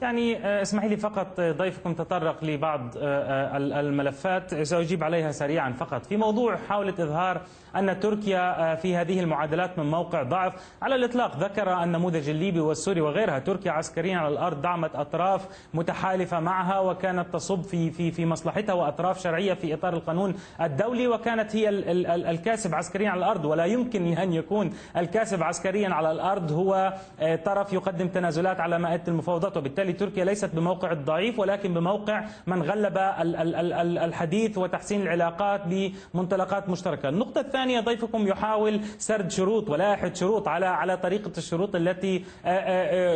يعني 0.02 0.62
اسمحي 0.62 0.88
لي 0.88 0.98
فقط 0.98 1.40
ضيفكم 1.40 1.94
تطرق 1.94 2.44
لبعض 2.44 2.90
الملفات. 2.98 4.56
سأجيب 4.64 5.04
عليها 5.04 5.32
سريعا 5.32 5.72
فقط. 5.72 6.06
في 6.06 6.18
موضوع 6.18 6.58
حاولة 6.70 6.94
إظهار 6.94 7.42
أن 7.76 8.00
تركيا 8.00 8.76
في 8.76 8.96
هذه 8.96 9.20
المعادلات 9.20 9.80
من 9.80 9.86
موقع 9.92 10.24
ضعف. 10.24 10.54
على 10.82 10.96
الإطلاق 10.96 11.38
ذكر 11.38 11.84
النموذج 11.84 12.30
الليبي 12.30 12.60
والسوري 12.60 13.02
وغيرها 13.02 13.40
تركيا 13.40 13.72
عسكريا 13.72 14.18
على 14.18 14.28
الأرض 14.28 14.62
دعمت 14.62 14.96
أطراف 14.96 15.48
متحالفة 15.74 16.40
معها 16.40 16.80
وكانت 16.80 17.34
تصب 17.34 17.62
في 17.62 17.92
في 17.92 18.12
في 18.12 18.26
مصلحتها 18.26 18.74
وأطراف 18.74 19.22
شرعية 19.22 19.54
في 19.54 19.74
إطار 19.74 19.94
القانون 19.94 20.36
الدولي 20.62 21.08
وكانت 21.08 21.56
هي 21.56 21.70
الكاسب 22.30 22.76
عسكريا 22.76 23.10
على 23.10 23.20
الأرض. 23.20 23.46
ولا 23.46 23.66
يمكن 23.66 24.18
أن 24.18 24.34
يكون 24.34 24.74
الكاسب 24.98 25.44
عسكريا 25.44 25.90
على 25.90 26.12
الأرض 26.12 26.52
هو 26.52 26.94
طرف 27.46 27.74
يقدم 27.74 28.08
تنازلات 28.08 28.60
على 28.60 28.80
مائدة 28.80 29.04
المفاوضات. 29.08 29.58
وبالتالي 29.58 29.94
تركيا 29.94 30.26
ليست 30.26 30.50
بموقع 30.56 30.92
الضعيف 30.92 31.40
ولكن 31.40 31.74
بموقع 31.74 32.24
من 32.48 32.62
غلب 32.62 32.98
الحديث 33.98 34.58
وتحسين 34.58 35.02
العلاقات 35.02 35.62
بمنطلقات 35.66 36.70
مشتركة. 36.70 37.10
النقطة 37.10 37.42
الثانية 37.42 37.61
الثانية 37.62 37.80
ضيفكم 37.80 38.28
يحاول 38.28 38.82
سرد 38.98 39.32
شروط 39.32 39.70
ولائحة 39.70 40.14
شروط 40.14 40.48
على 40.48 40.66
على 40.66 40.98
طريقة 40.98 41.32
الشروط 41.38 41.76
التي 41.76 42.24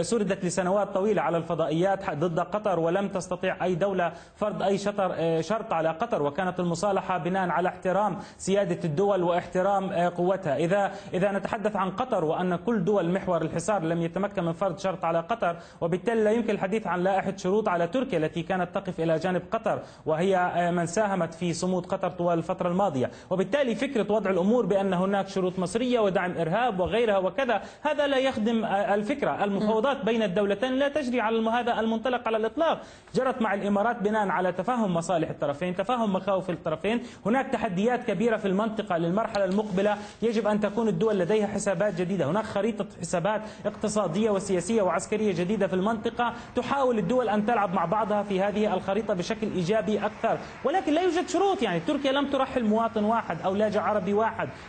سردت 0.04 0.46
لسنوات 0.46 0.88
طويلة 0.88 1.22
على 1.22 1.38
الفضائيات 1.38 2.10
ضد 2.10 2.40
قطر 2.40 2.80
ولم 2.80 3.08
تستطيع 3.08 3.64
أي 3.66 3.76
دولة 3.76 4.12
فرض 4.36 4.64
أي 4.64 4.78
شطر 4.78 5.42
شرط 5.42 5.74
على 5.74 5.90
قطر 5.90 6.24
وكانت 6.24 6.60
المصالحة 6.60 7.18
بناء 7.18 7.50
على 7.50 7.70
احترام 7.70 8.18
سيادة 8.38 8.80
الدول 8.84 9.24
واحترام 9.24 9.92
قوتها. 10.10 10.58
إذا 10.58 10.92
إذا 11.14 11.32
نتحدث 11.32 11.76
عن 11.76 11.92
قطر 11.92 12.26
وأن 12.26 12.56
كل 12.56 12.84
دول 12.84 13.12
محور 13.12 13.42
الحصار 13.42 13.84
لم 13.84 14.02
يتمكن 14.02 14.44
من 14.44 14.54
فرض 14.54 14.78
شرط 14.78 15.06
على 15.06 15.20
قطر 15.20 15.56
وبالتالي 15.82 16.24
لا 16.24 16.32
يمكن 16.32 16.50
الحديث 16.50 16.88
عن 16.88 17.04
لائحة 17.04 17.36
شروط 17.38 17.70
على 17.70 17.88
تركيا 17.88 18.18
التي 18.18 18.44
كانت 18.44 18.76
تقف 18.76 19.00
إلى 19.00 19.20
جانب 19.20 19.42
قطر 19.52 19.80
وهي 20.06 20.52
من 20.76 20.86
ساهمت 20.86 21.34
في 21.34 21.54
صمود 21.54 21.86
قطر 21.86 22.10
طوال 22.10 22.38
الفترة 22.38 22.70
الماضية. 22.70 23.12
وبالتالي 23.30 23.76
فكرة 23.76 24.12
وضع 24.12 24.30
الأمور 24.36 24.66
بأن 24.66 24.94
هناك 24.94 25.28
شروط 25.28 25.60
مصرية 25.60 26.00
ودعم 26.00 26.38
إرهاب 26.38 26.80
وغيرها 26.80 27.18
وكذا. 27.18 27.62
هذا 27.82 28.08
لا 28.08 28.18
يخدم 28.18 28.66
الفكرة. 28.66 29.44
المفاوضات 29.44 30.06
بين 30.06 30.24
الدولتين 30.24 30.74
لا 30.74 30.88
تجري 30.88 31.22
على 31.22 31.50
هذا 31.50 31.80
المنطلق 31.80 32.28
على 32.28 32.38
الإطلاق. 32.38 32.82
جرت 33.16 33.42
مع 33.42 33.54
الإمارات 33.54 34.02
بناء 34.02 34.28
على 34.28 34.52
تفاهم 34.52 34.94
مصالح 34.94 35.30
الطرفين 35.30 35.76
تفاهم 35.76 36.14
مخاوف 36.14 36.50
الطرفين. 36.50 37.04
هناك 37.26 37.48
تحديات 37.48 38.04
كبيرة 38.04 38.38
في 38.38 38.48
المنطقة 38.48 38.98
للمرحلة 38.98 39.46
المقبلة. 39.46 39.98
يجب 40.22 40.48
أن 40.48 40.60
تكون 40.60 40.88
الدول 40.88 41.20
لديها 41.20 41.48
حسابات 41.48 41.96
جديدة. 41.96 42.26
هناك 42.26 42.46
خريطة 42.46 42.86
حسابات 43.02 43.42
اقتصادية 43.66 44.30
وسياسية 44.30 44.82
وعسكرية 44.82 45.34
جديدة 45.34 45.68
في 45.68 45.74
المنطقة. 45.74 46.34
تحاول 46.56 46.98
الدول 46.98 47.30
أن 47.30 47.46
تلعب 47.46 47.74
مع 47.74 47.86
بعضها 47.86 48.24
في 48.24 48.42
هذه 48.42 48.74
الخريطة 48.74 49.14
بشكل 49.14 49.48
إيجابي 49.56 50.00
أكثر. 50.06 50.38
ولكن 50.64 50.94
لا 50.94 51.02
يوجد 51.02 51.30
شروط. 51.30 51.62
يعني 51.62 51.80
تركيا 51.80 52.12
لم 52.12 52.28
ترحل 52.28 52.64
مواطن 52.64 53.04
واحد 53.04 53.42
أو 53.42 53.56
لاجئ 53.56 53.80
عربي 53.80 54.14
واحد 54.14 54.25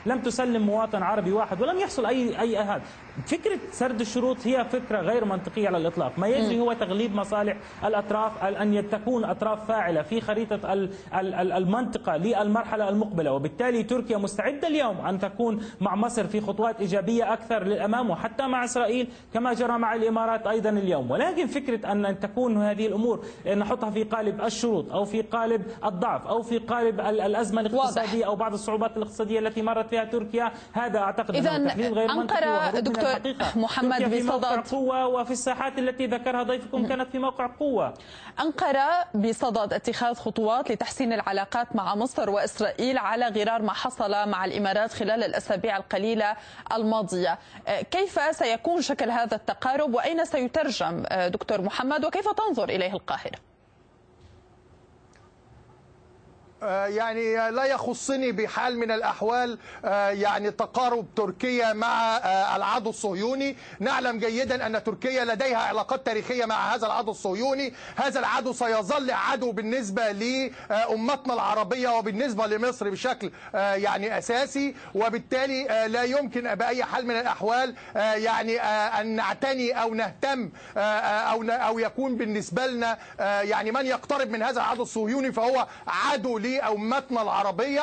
لم 0.06 0.18
تسلم 0.18 0.62
مواطن 0.62 1.02
عربي 1.02 1.32
واحد 1.32 1.62
ولم 1.62 1.78
يحصل 1.78 2.06
أي 2.06 2.40
أي 2.40 2.60
أحد 2.62 2.82
فكرة 3.26 3.58
سرد 3.70 4.00
الشروط 4.00 4.36
هي 4.46 4.64
فكرة 4.64 5.00
غير 5.00 5.24
منطقية 5.24 5.68
على 5.68 5.78
الإطلاق. 5.78 6.18
ما 6.18 6.26
يجري 6.28 6.60
هو 6.60 6.72
تغليب 6.72 7.14
مصالح 7.14 7.56
الأطراف 7.84 8.44
أن 8.44 8.88
تكون 8.90 9.24
أطراف 9.24 9.68
فاعلة 9.68 10.02
في 10.02 10.20
خريطة 10.20 10.88
المنطقة 11.56 12.16
للمرحلة 12.16 12.88
المقبلة. 12.88 13.32
وبالتالي 13.32 13.82
تركيا 13.82 14.18
مستعدة 14.18 14.68
اليوم 14.68 14.96
أن 15.00 15.18
تكون 15.18 15.62
مع 15.80 15.96
مصر 15.96 16.26
في 16.26 16.40
خطوات 16.40 16.80
إيجابية 16.80 17.32
أكثر 17.32 17.62
للأمام 17.64 18.10
وحتى 18.10 18.46
مع 18.46 18.64
إسرائيل 18.64 19.08
كما 19.34 19.52
جرى 19.52 19.78
مع 19.78 19.94
الإمارات 19.94 20.46
أيضا 20.46 20.70
اليوم. 20.70 21.10
ولكن 21.10 21.46
فكرة 21.46 21.92
أن 21.92 22.20
تكون 22.20 22.56
هذه 22.62 22.86
الأمور 22.86 23.24
نحطها 23.56 23.90
في 23.90 24.04
قالب 24.04 24.40
الشروط 24.40 24.92
أو 24.92 25.04
في 25.04 25.22
قالب 25.22 25.62
الضعف 25.84 26.26
أو 26.26 26.42
في 26.42 26.58
قالب 26.58 27.00
الأزمة 27.00 27.60
الاقتصادية 27.60 28.26
أو 28.26 28.36
بعض 28.36 28.52
الصعوبات 28.52 28.96
الاقتصادية 28.96 29.40
التي 29.46 29.62
مرت 29.62 29.88
فيها 29.90 30.04
تركيا 30.04 30.52
هذا 30.72 30.98
أعتقد 30.98 31.36
أنه 31.36 31.68
تحليل 31.68 31.92
غير 31.92 32.14
منطقي 32.14 32.80
دكتور 32.80 33.36
محمد 33.64 34.08
في 34.08 34.22
موقع 34.22 34.60
قوة 34.60 35.06
وفي 35.06 35.30
الساحات 35.30 35.78
التي 35.78 36.06
ذكرها 36.06 36.42
ضيفكم 36.42 36.86
كانت 36.86 37.10
في 37.10 37.18
موقع 37.18 37.46
قوة. 37.46 37.94
أنقرة 38.40 39.04
بصدد 39.14 39.72
اتخاذ 39.72 40.14
خطوات 40.14 40.70
لتحسين 40.70 41.12
العلاقات 41.12 41.76
مع 41.76 41.94
مصر 41.94 42.30
وإسرائيل 42.30 42.98
على 42.98 43.28
غرار 43.28 43.62
ما 43.62 43.72
حصل 43.72 44.28
مع 44.28 44.44
الإمارات 44.44 44.92
خلال 44.92 45.24
الأسابيع 45.24 45.76
القليلة 45.76 46.36
الماضية. 46.72 47.38
كيف 47.90 48.36
سيكون 48.36 48.82
شكل 48.82 49.10
هذا 49.10 49.36
التقارب؟ 49.36 49.94
وأين 49.94 50.24
سيترجم؟ 50.24 51.02
دكتور 51.12 51.62
محمد 51.62 52.04
وكيف 52.04 52.28
تنظر 52.28 52.68
إليه 52.68 52.92
القاهرة؟ 52.92 53.55
يعني 56.62 57.50
لا 57.50 57.64
يخصني 57.64 58.32
بحال 58.32 58.78
من 58.78 58.90
الأحوال 58.90 59.58
يعني 60.10 60.50
تقارب 60.50 61.06
تركيا 61.16 61.72
مع 61.72 62.16
العدو 62.56 62.90
الصهيوني. 62.90 63.56
نعلم 63.80 64.18
جيدا 64.18 64.66
أن 64.66 64.84
تركيا 64.84 65.24
لديها 65.24 65.58
علاقات 65.58 66.06
تاريخية 66.06 66.44
مع 66.44 66.74
هذا 66.74 66.86
العدو 66.86 67.10
الصهيوني. 67.10 67.72
هذا 67.96 68.20
العدو 68.20 68.52
سيظل 68.52 69.10
عدو 69.10 69.52
بالنسبة 69.52 70.12
لأمتنا 70.12 71.34
العربية 71.34 71.88
وبالنسبة 71.88 72.46
لمصر 72.46 72.90
بشكل 72.90 73.30
يعني 73.54 74.18
أساسي. 74.18 74.74
وبالتالي 74.94 75.86
لا 75.88 76.02
يمكن 76.02 76.54
بأي 76.54 76.84
حال 76.84 77.06
من 77.06 77.14
الأحوال 77.16 77.74
يعني 77.96 78.60
أن 78.60 79.06
نعتني 79.06 79.82
أو 79.82 79.94
نهتم 79.94 80.50
أو 80.76 81.42
أو 81.42 81.78
يكون 81.78 82.16
بالنسبة 82.16 82.66
لنا 82.66 82.98
يعني 83.20 83.72
من 83.72 83.86
يقترب 83.86 84.30
من 84.30 84.42
هذا 84.42 84.60
العدو 84.60 84.82
الصهيوني 84.82 85.32
فهو 85.32 85.66
عدو 85.86 86.38
لأمتنا 86.46 87.22
العربية 87.22 87.82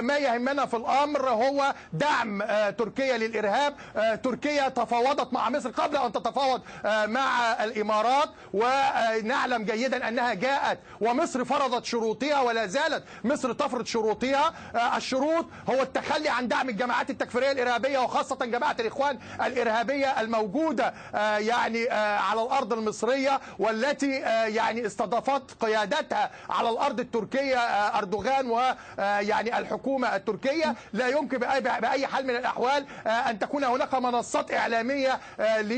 ما 0.00 0.16
يهمنا 0.16 0.66
في 0.66 0.76
الأمر 0.76 1.28
هو 1.30 1.74
دعم 1.92 2.42
تركيا 2.78 3.16
للإرهاب. 3.18 3.74
تركيا 4.22 4.68
تفاوضت 4.68 5.32
مع 5.32 5.50
مصر 5.50 5.70
قبل 5.70 5.96
أن 5.96 6.12
تتفاوض 6.12 6.62
مع 6.84 7.64
الإمارات. 7.64 8.28
ونعلم 8.54 9.64
جيدا 9.64 10.08
أنها 10.08 10.34
جاءت 10.34 10.78
ومصر 11.00 11.44
فرضت 11.44 11.84
شروطها 11.84 12.40
ولا 12.40 12.66
زالت 12.66 13.04
مصر 13.24 13.52
تفرض 13.52 13.86
شروطها. 13.86 14.54
الشروط 14.96 15.46
هو 15.70 15.82
التخلي 15.82 16.28
عن 16.28 16.48
دعم 16.48 16.68
الجماعات 16.68 17.10
التكفيرية 17.10 17.52
الإرهابية 17.52 17.98
وخاصة 17.98 18.36
جماعة 18.44 18.76
الإخوان 18.80 19.18
الإرهابية 19.44 20.20
الموجودة 20.20 20.94
يعني 21.38 21.90
على 21.90 22.42
الأرض 22.42 22.72
المصرية 22.72 23.40
والتي 23.58 24.10
يعني 24.46 24.86
استضافت 24.86 25.42
قيادتها 25.60 26.30
على 26.50 26.70
الأرض 26.70 27.00
التركية 27.00 27.58
أردوغان 28.04 28.46
ويعني 28.50 29.58
الحكومة 29.58 30.16
التركية. 30.16 30.74
لا 30.92 31.08
يمكن 31.08 31.38
بأي 31.80 32.06
حال 32.06 32.26
من 32.26 32.36
الأحوال 32.36 32.86
أن 33.06 33.38
تكون 33.38 33.64
هناك 33.64 33.94
منصات 33.94 34.54
إعلامية 34.54 35.20
ل 35.38 35.72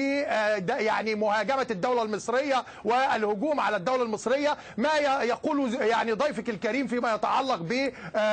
يعني 0.68 1.14
مهاجمة 1.14 1.66
الدولة 1.70 2.02
المصرية 2.02 2.64
والهجوم 2.84 3.60
على 3.60 3.76
الدولة 3.76 4.02
المصرية. 4.02 4.56
ما 4.76 4.94
يقول 5.22 5.74
يعني 5.74 6.12
ضيفك 6.12 6.48
الكريم 6.48 6.86
فيما 6.86 7.14
يتعلق 7.14 7.56
ب 7.56 7.72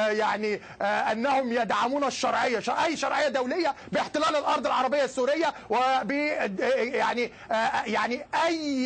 يعني 0.09 0.61
أنهم 0.81 1.53
يدعمون 1.53 2.03
الشرعية 2.03 2.61
أي 2.85 2.97
شرعية 2.97 3.27
دولية 3.27 3.75
باحتلال 3.91 4.35
الأرض 4.35 4.65
العربية 4.65 5.03
السورية 5.03 5.53
وب 5.69 6.11
يعني 6.11 7.31
يعني 7.85 8.25
أي 8.47 8.83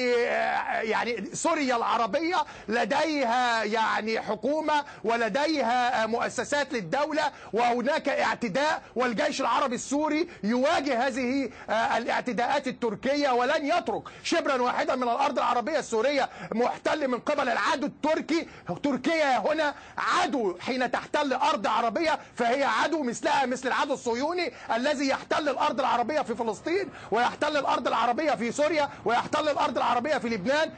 يعني 0.89 1.25
سوريا 1.33 1.75
العربية 1.75 2.35
لديها 2.67 3.63
يعني 3.63 4.21
حكومة 4.21 4.83
ولديها 5.03 6.05
مؤسسات 6.05 6.73
للدولة 6.73 7.23
وهناك 7.53 8.09
اعتداء 8.09 8.81
والجيش 8.95 9.41
العربي 9.41 9.75
السوري 9.75 10.27
يواجه 10.43 11.07
هذه 11.07 11.49
الاعتداءات 11.97 12.67
التركية 12.67 13.29
ولن 13.29 13.65
يترك 13.65 14.03
شبرا 14.23 14.61
واحدا 14.61 14.95
من 14.95 15.03
الأرض 15.03 15.37
العربية 15.37 15.79
السورية 15.79 16.29
محتل 16.51 17.07
من 17.07 17.19
قبل 17.19 17.49
العدو 17.49 17.85
التركي. 17.87 18.47
تركيا 18.83 19.37
هنا 19.37 19.73
عدو 19.97 20.57
حين 20.59 20.91
تحتل 20.91 21.33
أرض 21.33 21.67
عربية 21.67 22.19
فهي 22.35 22.63
عدو 22.63 23.03
مثلها 23.03 23.45
مثل 23.45 23.67
العدو 23.67 23.93
الصهيوني 23.93 24.53
الذي 24.75 25.07
يحتل 25.07 25.49
الأرض 25.49 25.79
العربية 25.79 26.21
في 26.21 26.35
فلسطين 26.35 26.89
ويحتل 27.11 27.57
الأرض 27.57 27.87
العربية 27.87 28.31
في 28.31 28.51
سوريا 28.51 28.89
ويحتل 29.05 29.49
الأرض 29.49 29.77
العربية 29.77 30.17
في 30.17 30.29
لبنان. 30.29 30.71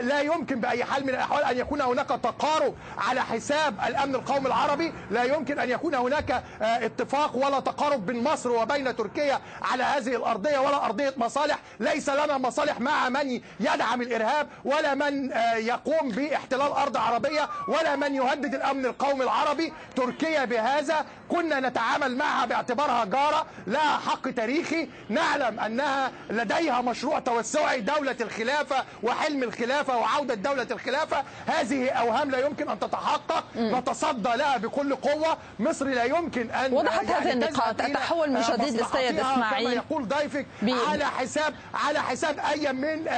لا 0.00 0.20
يمكن 0.20 0.60
بأي 0.60 0.84
حال 0.84 1.02
من 1.02 1.08
الأحوال 1.08 1.44
أن 1.44 1.58
يكون 1.58 1.80
هناك 1.80 2.08
تقارب 2.08 2.74
على 2.98 3.20
حساب 3.20 3.65
الأمن 3.68 4.14
القومي 4.14 4.46
العربي 4.46 4.92
لا 5.10 5.24
يمكن 5.24 5.58
أن 5.58 5.70
يكون 5.70 5.94
هناك 5.94 6.44
اتفاق 6.60 7.36
ولا 7.36 7.60
تقارب 7.60 8.06
بين 8.06 8.24
مصر 8.24 8.50
وبين 8.50 8.96
تركيا 8.96 9.40
على 9.62 9.84
هذه 9.84 10.16
الأرضية 10.16 10.58
ولا 10.58 10.84
أرضية 10.84 11.14
مصالح. 11.16 11.58
ليس 11.80 12.08
لنا 12.08 12.38
مصالح 12.38 12.80
مع 12.80 13.08
من 13.08 13.40
يدعم 13.60 14.02
الإرهاب 14.02 14.48
ولا 14.64 14.94
من 14.94 15.30
يقوم 15.56 16.08
باحتلال 16.08 16.72
أرض 16.72 16.96
عربية 16.96 17.48
ولا 17.68 17.96
من 17.96 18.14
يهدد 18.14 18.54
الأمن 18.54 18.86
القومي 18.86 19.24
العربي. 19.24 19.72
تركيا 19.96 20.44
بهذا 20.44 21.06
كنا 21.28 21.60
نتعامل 21.60 22.16
معها 22.16 22.46
باعتبارها 22.46 23.04
جارة 23.04 23.46
لها 23.66 23.98
حق 23.98 24.30
تاريخي. 24.30 24.88
نعلم 25.08 25.60
أنها 25.60 26.10
لديها 26.30 26.80
مشروع 26.80 27.18
توسعي 27.18 27.80
دولة 27.80 28.16
الخلافة 28.20 28.84
وحلم 29.02 29.42
الخلافة 29.42 29.96
وعودة 29.96 30.34
دولة 30.34 30.66
الخلافة. 30.70 31.24
هذه 31.46 31.90
أوهام 31.90 32.30
لا 32.30 32.46
يمكن 32.46 32.68
أن 32.68 32.78
تتحقق. 32.78 33.44
نتصدى 33.58 34.36
لها 34.36 34.56
بكل 34.56 34.94
قوة. 34.94 35.36
مصر 35.58 35.86
لا 35.86 36.04
يمكن 36.04 36.50
أن 36.50 36.72
وضحت 36.72 37.04
هذه 37.04 37.32
النقاط. 37.32 37.80
التحول 37.80 38.30
من 38.30 38.40
جديد 38.40 38.74
للسيد 38.74 39.18
إسماعيل 39.18 39.68
كما 39.68 39.74
يقول 39.74 40.08
ضيفك. 40.08 40.46
على 40.88 41.04
حساب 41.04 41.54
على 41.74 42.02
حساب 42.02 42.38
أي 42.38 42.72
من 42.72 43.08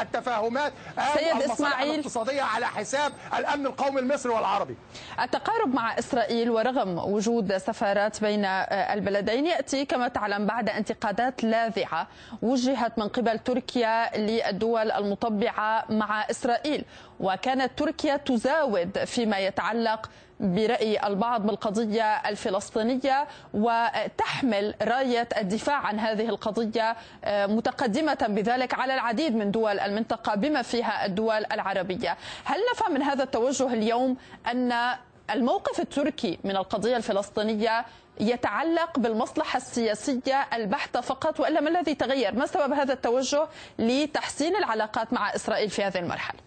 التفاهمات. 0.00 0.72
سيد 1.14 1.42
إسماعيل. 1.50 1.94
الاقتصادية 1.94 2.42
على 2.42 2.66
حساب 2.66 3.12
الأمن 3.38 3.66
القومي 3.66 4.00
المصري 4.00 4.32
والعربي. 4.32 4.76
التقارب 5.22 5.74
مع 5.74 5.98
إسرائيل 5.98 6.50
ورغم 6.50 6.98
وجود 6.98 7.56
سفارات 7.56 8.20
بين 8.20 8.44
البلدين 8.44 9.46
يأتي 9.46 9.84
كما 9.84 10.08
تعلم 10.08 10.46
بعد 10.46 10.68
انتقادات 10.68 11.44
لاذعة 11.44 12.08
وجهت 12.42 12.98
من 12.98 13.08
قبل 13.08 13.38
تركيا 13.38 14.18
للدول 14.18 14.90
المطبعة 14.90 15.84
مع 15.88 16.24
إسرائيل. 16.30 16.84
وكانت 17.20 17.78
تركيا 17.78 18.16
تزاود 18.16 19.04
فيما 19.04 19.38
يتعلق 19.38 19.83
برأي 20.40 21.06
البعض 21.06 21.46
بالقضية 21.46 22.04
الفلسطينية 22.04 23.26
وتحمل 23.54 24.74
راية 24.82 25.28
الدفاع 25.36 25.76
عن 25.76 26.00
هذه 26.00 26.28
القضية 26.28 26.96
متقدمة 27.26 28.26
بذلك 28.28 28.74
على 28.74 28.94
العديد 28.94 29.36
من 29.36 29.50
دول 29.50 29.80
المنطقة 29.80 30.34
بما 30.34 30.62
فيها 30.62 31.06
الدول 31.06 31.44
العربية. 31.52 32.16
هل 32.44 32.58
نفهم 32.72 32.94
من 32.94 33.02
هذا 33.02 33.22
التوجه 33.22 33.72
اليوم 33.72 34.16
أن 34.46 34.72
الموقف 35.30 35.80
التركي 35.80 36.38
من 36.44 36.56
القضية 36.56 36.96
الفلسطينية 36.96 37.84
يتعلق 38.20 38.98
بالمصلحة 38.98 39.56
السياسية 39.56 40.46
البحتة 40.52 41.00
فقط 41.00 41.40
وإلا 41.40 41.60
ما 41.60 41.68
الذي 41.70 41.94
تغير؟ 41.94 42.34
ما 42.34 42.46
سبب 42.46 42.72
هذا 42.72 42.92
التوجه 42.92 43.48
لتحسين 43.78 44.56
العلاقات 44.56 45.12
مع 45.12 45.34
إسرائيل 45.34 45.70
في 45.70 45.82
هذه 45.82 45.98
المرحلة؟ 45.98 46.40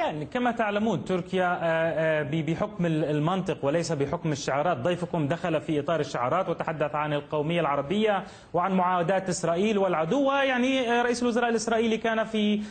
يعني 0.00 0.26
كما 0.26 0.50
تعلمون 0.50 1.04
تركيا 1.04 2.22
بحكم 2.22 2.86
المنطق 2.86 3.64
وليس 3.64 3.92
بحكم 3.92 4.32
الشعارات. 4.32 4.76
ضيفكم 4.76 5.28
دخل 5.28 5.60
في 5.60 5.80
إطار 5.80 6.00
الشعارات 6.00 6.48
وتحدث 6.48 6.94
عن 6.94 7.12
القومية 7.12 7.60
العربية 7.60 8.24
وعن 8.54 8.72
معاداة 8.72 9.22
إسرائيل 9.28 9.78
والعدو. 9.78 10.32
يعني 10.32 11.02
رئيس 11.02 11.22
الوزراء 11.22 11.50
الإسرائيلي 11.50 11.96
كان 11.96 12.24
في 12.24 12.62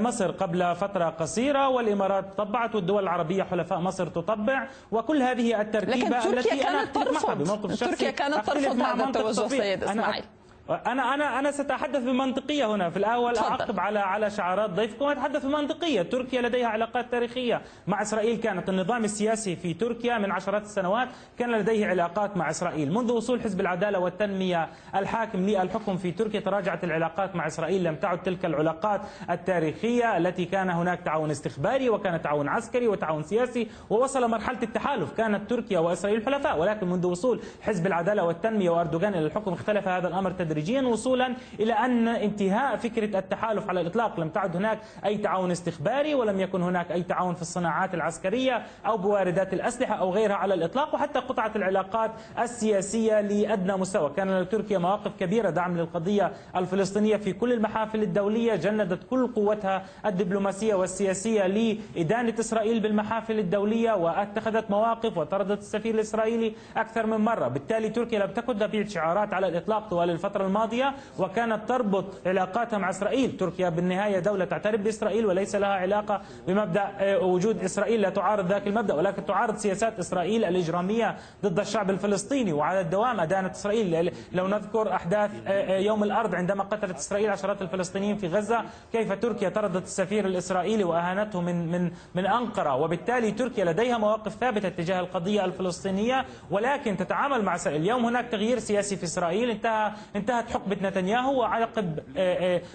مصر 0.00 0.30
قبل 0.30 0.76
فترة 0.76 1.04
قصيرة 1.04 1.68
والإمارات 1.68 2.24
طبعت 2.38 2.74
والدول 2.74 3.02
العربية 3.02 3.42
حلفاء 3.42 3.78
مصر 3.78 4.06
تطبع. 4.06 4.68
وكل 4.90 5.22
هذه 5.22 5.60
التركيبة 5.60 6.18
لكن 6.18 6.30
تركيا 6.30 6.62
كانت 6.62 6.94
ترفض 6.94 7.76
تركيا 7.76 8.10
كانت 8.10 8.46
ترفض 8.46 8.80
هذا 8.80 9.04
التوجه 9.04 9.48
سيد 9.48 9.84
إسماعيل. 9.84 10.24
أنا 10.70 11.14
أنا 11.14 11.38
أنا 11.38 11.50
سأتحدث 11.50 12.02
بمنطقية 12.02 12.74
هنا. 12.74 12.90
في 12.90 12.96
الأول 12.96 13.32
تفضل. 13.32 13.46
أعقب 13.46 13.80
على 13.80 13.98
على 13.98 14.30
شعارات 14.30 14.70
ضيفكم. 14.70 15.04
أتحدث 15.04 15.46
بمنطقية. 15.46 16.02
تركيا 16.02 16.42
لديها 16.42 16.66
علاقات 16.66 17.10
تاريخية 17.10 17.62
مع 17.86 18.02
إسرائيل. 18.02 18.40
كانت 18.40 18.68
النظام 18.68 19.04
السياسي 19.04 19.56
في 19.56 19.74
تركيا 19.74 20.18
من 20.18 20.30
عشرات 20.30 20.62
السنوات 20.62 21.08
كان 21.38 21.52
لديه 21.52 21.86
علاقات 21.86 22.36
مع 22.36 22.50
إسرائيل. 22.50 22.94
منذ 22.94 23.12
وصول 23.12 23.40
حزب 23.40 23.60
العدالة 23.60 23.98
والتنمية 23.98 24.68
الحاكم 24.94 25.38
للحكم 25.38 25.96
في 25.96 26.12
تركيا 26.12 26.40
تراجعت 26.40 26.84
العلاقات 26.84 27.36
مع 27.36 27.46
إسرائيل. 27.46 27.84
لم 27.84 27.96
تعد 27.96 28.22
تلك 28.22 28.44
العلاقات 28.44 29.00
التاريخية 29.30 30.16
التي 30.16 30.44
كان 30.44 30.70
هناك 30.70 31.00
تعاون 31.00 31.30
استخباري 31.30 31.90
وكان 31.90 32.22
تعاون 32.22 32.48
عسكري 32.48 32.88
وتعاون 32.88 33.22
سياسي 33.22 33.68
ووصل 33.90 34.30
مرحلة 34.30 34.62
التحالف. 34.62 35.12
كانت 35.12 35.50
تركيا 35.50 35.78
وإسرائيل 35.78 36.26
حلفاء. 36.26 36.58
ولكن 36.58 36.86
منذ 36.86 37.06
وصول 37.06 37.40
حزب 37.62 37.86
العدالة 37.86 38.24
والتنمية 38.24 38.70
وأردوغان 38.70 39.14
إلى 39.14 39.26
الحكم 39.26 39.52
اختلف 39.52 39.88
هذا 39.88 40.08
الأمر 40.08 40.30
تدريجيا. 40.30 40.59
تدريجيا 40.60 40.82
وصولا 40.82 41.34
إلى 41.60 41.72
أن 41.72 42.08
انتهاء 42.08 42.76
فكرة 42.76 43.18
التحالف 43.18 43.68
على 43.68 43.80
الإطلاق 43.80 44.20
لم 44.20 44.28
تعد 44.28 44.56
هناك 44.56 44.78
أي 45.04 45.16
تعاون 45.18 45.50
استخباري 45.50 46.14
ولم 46.14 46.40
يكن 46.40 46.62
هناك 46.62 46.92
أي 46.92 47.02
تعاون 47.02 47.34
في 47.34 47.42
الصناعات 47.42 47.94
العسكرية 47.94 48.62
أو 48.86 48.96
بواردات 48.96 49.54
الأسلحة 49.54 49.94
أو 49.94 50.10
غيرها 50.12 50.34
على 50.34 50.54
الإطلاق 50.54 50.94
وحتى 50.94 51.18
قطعت 51.18 51.56
العلاقات 51.56 52.10
السياسية 52.38 53.20
لأدنى 53.20 53.76
مستوى. 53.76 54.10
كان 54.16 54.40
لتركيا 54.40 54.78
مواقف 54.78 55.12
كبيرة 55.20 55.50
دعم 55.50 55.76
للقضية 55.76 56.32
الفلسطينية 56.56 57.16
في 57.16 57.32
كل 57.32 57.52
المحافل 57.52 58.02
الدولية 58.02 58.54
جندت 58.56 59.04
كل 59.10 59.26
قوتها 59.26 59.84
الدبلوماسية 60.06 60.74
والسياسية 60.74 61.46
لإدانة 61.46 62.34
إسرائيل 62.40 62.80
بالمحافل 62.80 63.38
الدولية 63.38 63.92
واتخذت 63.92 64.70
مواقف 64.70 65.18
وطردت 65.18 65.58
السفير 65.58 65.94
الإسرائيلي 65.94 66.52
أكثر 66.76 67.06
من 67.06 67.16
مرة. 67.16 67.48
بالتالي 67.48 67.88
تركيا 67.88 68.18
لم 68.18 68.32
تكن 68.32 68.58
تبيع 68.58 68.86
شعارات 68.86 69.34
على 69.34 69.48
الإطلاق 69.48 69.88
طوال 69.88 70.10
الفترة 70.10 70.39
الفترة 70.40 70.46
الماضية 70.46 70.94
وكانت 71.18 71.68
تربط 71.68 72.04
علاقاتها 72.26 72.78
مع 72.78 72.90
إسرائيل. 72.90 73.36
تركيا 73.36 73.68
بالنهاية 73.68 74.18
دولة 74.18 74.44
تعترف 74.44 74.80
بإسرائيل 74.80 75.26
وليس 75.26 75.54
لها 75.54 75.68
علاقة 75.68 76.20
بمبدأ 76.46 77.16
وجود 77.22 77.64
إسرائيل. 77.64 78.00
لا 78.00 78.10
تعارض 78.10 78.46
ذاك 78.46 78.66
المبدأ 78.66 78.94
ولكن 78.94 79.26
تعارض 79.26 79.56
سياسات 79.56 79.98
إسرائيل 79.98 80.44
الإجرامية 80.44 81.16
ضد 81.44 81.58
الشعب 81.58 81.90
الفلسطيني. 81.90 82.52
وعلى 82.52 82.80
الدوام 82.80 83.20
أدانت 83.20 83.54
إسرائيل. 83.54 84.12
لو 84.32 84.46
نذكر 84.48 84.94
أحداث 84.94 85.30
يوم 85.68 86.02
الأرض 86.02 86.34
عندما 86.34 86.64
قتلت 86.64 86.96
إسرائيل 86.96 87.30
عشرات 87.30 87.62
الفلسطينيين 87.62 88.16
في 88.16 88.28
غزة 88.28 88.64
كيف 88.92 89.12
تركيا 89.12 89.48
طردت 89.48 89.84
السفير 89.84 90.26
الإسرائيلي 90.26 90.84
وأهانته 90.84 91.40
من 91.40 91.72
من 91.72 91.90
من 92.14 92.26
أنقرة. 92.26 92.74
وبالتالي 92.76 93.30
تركيا 93.30 93.64
لديها 93.64 93.98
مواقف 93.98 94.34
ثابتة 94.34 94.68
تجاه 94.68 95.00
القضية 95.00 95.44
الفلسطينية 95.44 96.24
ولكن 96.50 96.96
تتعامل 96.96 97.42
مع 97.42 97.54
إسرائيل. 97.54 97.82
اليوم 97.82 98.06
هناك 98.06 98.28
تغيير 98.28 98.58
سياسي 98.58 98.96
في 98.96 99.04
إسرائيل. 99.04 99.50
انتهى 99.50 100.29
انتهت 100.30 100.50
حقبة 100.50 100.76
نتنياهو 100.88 101.40
وعقب 101.40 101.98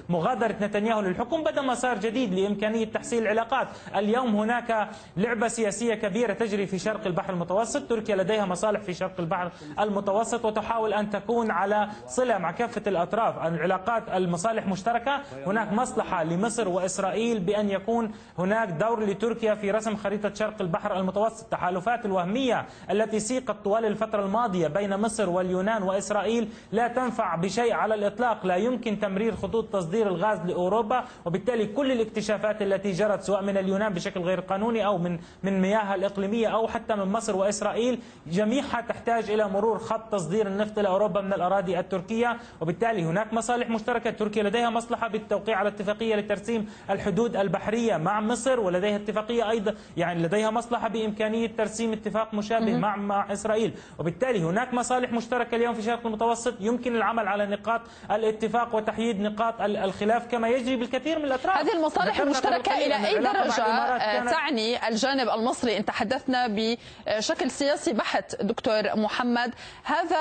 مغادرة 0.10 0.56
نتنياهو 0.62 1.02
للحكم 1.02 1.44
بدأ 1.44 1.62
مسار 1.62 1.98
جديد 1.98 2.34
لإمكانية 2.34 2.86
تحسين 2.86 3.24
العلاقات. 3.24 3.68
اليوم 3.96 4.36
هناك 4.36 4.90
لعبة 5.18 5.48
سياسية 5.48 5.96
كبيرة 5.96 6.34
تجري 6.34 6.66
في 6.68 6.80
شرق 6.80 7.08
البحر 7.08 7.34
المتوسط. 7.34 7.90
تركيا 7.90 8.16
لديها 8.16 8.46
مصالح 8.46 8.82
في 8.82 8.94
شرق 8.94 9.20
البحر 9.20 9.52
المتوسط 9.80 10.46
وتحاول 10.46 10.94
أن 10.94 11.10
تكون 11.10 11.52
على 11.52 11.90
صلة 12.08 12.38
مع 12.38 12.52
كافة 12.52 12.82
الأطراف. 12.88 13.48
العلاقات 13.48 14.10
المصالح 14.10 14.68
مشتركة. 14.68 15.22
هناك 15.48 15.74
مصلحة 15.74 16.24
لمصر 16.24 16.68
وإسرائيل 16.68 17.40
بأن 17.40 17.70
يكون 17.70 18.12
هناك 18.40 18.70
دور 18.70 19.04
لتركيا 19.06 19.56
في 19.56 19.72
رسم 19.72 19.96
خريطة 19.96 20.34
شرق 20.34 20.62
البحر 20.62 21.00
المتوسط. 21.00 21.44
التحالفات 21.44 22.06
الوهمية 22.06 22.66
التي 22.92 23.20
سيقت 23.20 23.56
طوال 23.64 23.86
الفترة 23.86 24.26
الماضية 24.26 24.68
بين 24.68 24.98
مصر 24.98 25.30
واليونان 25.30 25.84
وإسرائيل 25.84 26.50
لا 26.72 26.88
تنفع 26.88 27.36
بشيء 27.46 27.74
على 27.74 27.96
الإطلاق. 27.96 28.46
لا 28.46 28.56
يمكن 28.56 29.00
تمرير 29.00 29.36
خطوط 29.36 29.66
تصدير 29.74 30.08
الغاز 30.08 30.40
لأوروبا 30.46 31.04
وبالتالي 31.26 31.66
كل 31.66 31.92
الاكتشافات 31.92 32.62
التي 32.62 32.92
جرت 32.92 33.22
سواء 33.22 33.44
من 33.44 33.58
اليونان 33.58 33.94
بشكل 33.94 34.20
غير 34.20 34.40
قانوني 34.40 34.86
أو 34.86 34.98
من 34.98 35.20
من 35.44 35.62
مياهها 35.62 35.96
الإقليمية 35.96 36.48
أو 36.48 36.68
حتى 36.68 36.96
من 36.96 37.12
مصر 37.12 37.36
وإسرائيل 37.36 38.00
جميعها 38.28 38.82
تحتاج 38.82 39.32
إلى 39.32 39.48
مرور 39.50 39.80
خط 39.80 40.12
تصدير 40.12 40.48
النفط 40.48 40.80
إلى 40.80 40.88
أوروبا 40.88 41.22
من 41.22 41.34
الأراضي 41.34 41.80
التركية. 41.80 42.38
وبالتالي 42.62 43.04
هناك 43.04 43.34
مصالح 43.34 43.70
مشتركة. 43.70 44.10
تركيا 44.10 44.44
لديها 44.44 44.70
مصلحة 44.70 45.08
بالتوقيع 45.08 45.58
على 45.58 45.70
اتفاقية 45.70 46.16
لترسيم 46.16 46.70
الحدود 46.90 47.36
البحرية 47.36 47.98
مع 47.98 48.22
مصر 48.22 48.60
ولديها 48.60 48.96
اتفاقية 48.96 49.50
أيضا 49.50 49.76
يعني 49.98 50.24
لديها 50.24 50.52
مصلحة 50.52 50.88
بإمكانية 50.88 51.48
ترسيم 51.48 51.92
اتفاق 51.92 52.34
مشابه 52.34 52.78
مع 52.78 52.96
مع 52.96 53.34
إسرائيل. 53.34 53.74
وبالتالي 54.00 54.40
هناك 54.40 54.74
مصالح 54.74 55.12
مشتركة 55.12 55.56
اليوم 55.56 55.74
في 55.74 55.80
الشرق 55.80 56.06
المتوسط. 56.06 56.54
يمكن 56.60 56.96
العمل 56.96 57.28
على 57.28 57.35
نقاط 57.42 57.82
الاتفاق 58.12 58.76
وتحييد 58.76 59.22
نقاط 59.22 59.62
الخلاف 59.62 60.28
كما 60.28 60.48
يجري 60.48 60.76
بالكثير 60.76 61.20
من 61.20 61.26
الأطراف. 61.26 61.58
هذه 61.58 61.74
المصالح 61.74 62.20
المشتركة 62.20 62.78
إلى 62.78 63.08
أي 63.08 63.20
درجة؟ 63.20 64.32
تعني 64.32 64.88
الجانب 64.88 65.30
المصري 65.30 65.78
إن 65.78 65.86
تحدثنا 65.86 66.48
بشكل 66.48 67.52
سياسي 67.52 67.94
بحت 67.94 68.36
دكتور 68.42 68.96
محمد. 68.96 69.54
هذا 69.84 70.18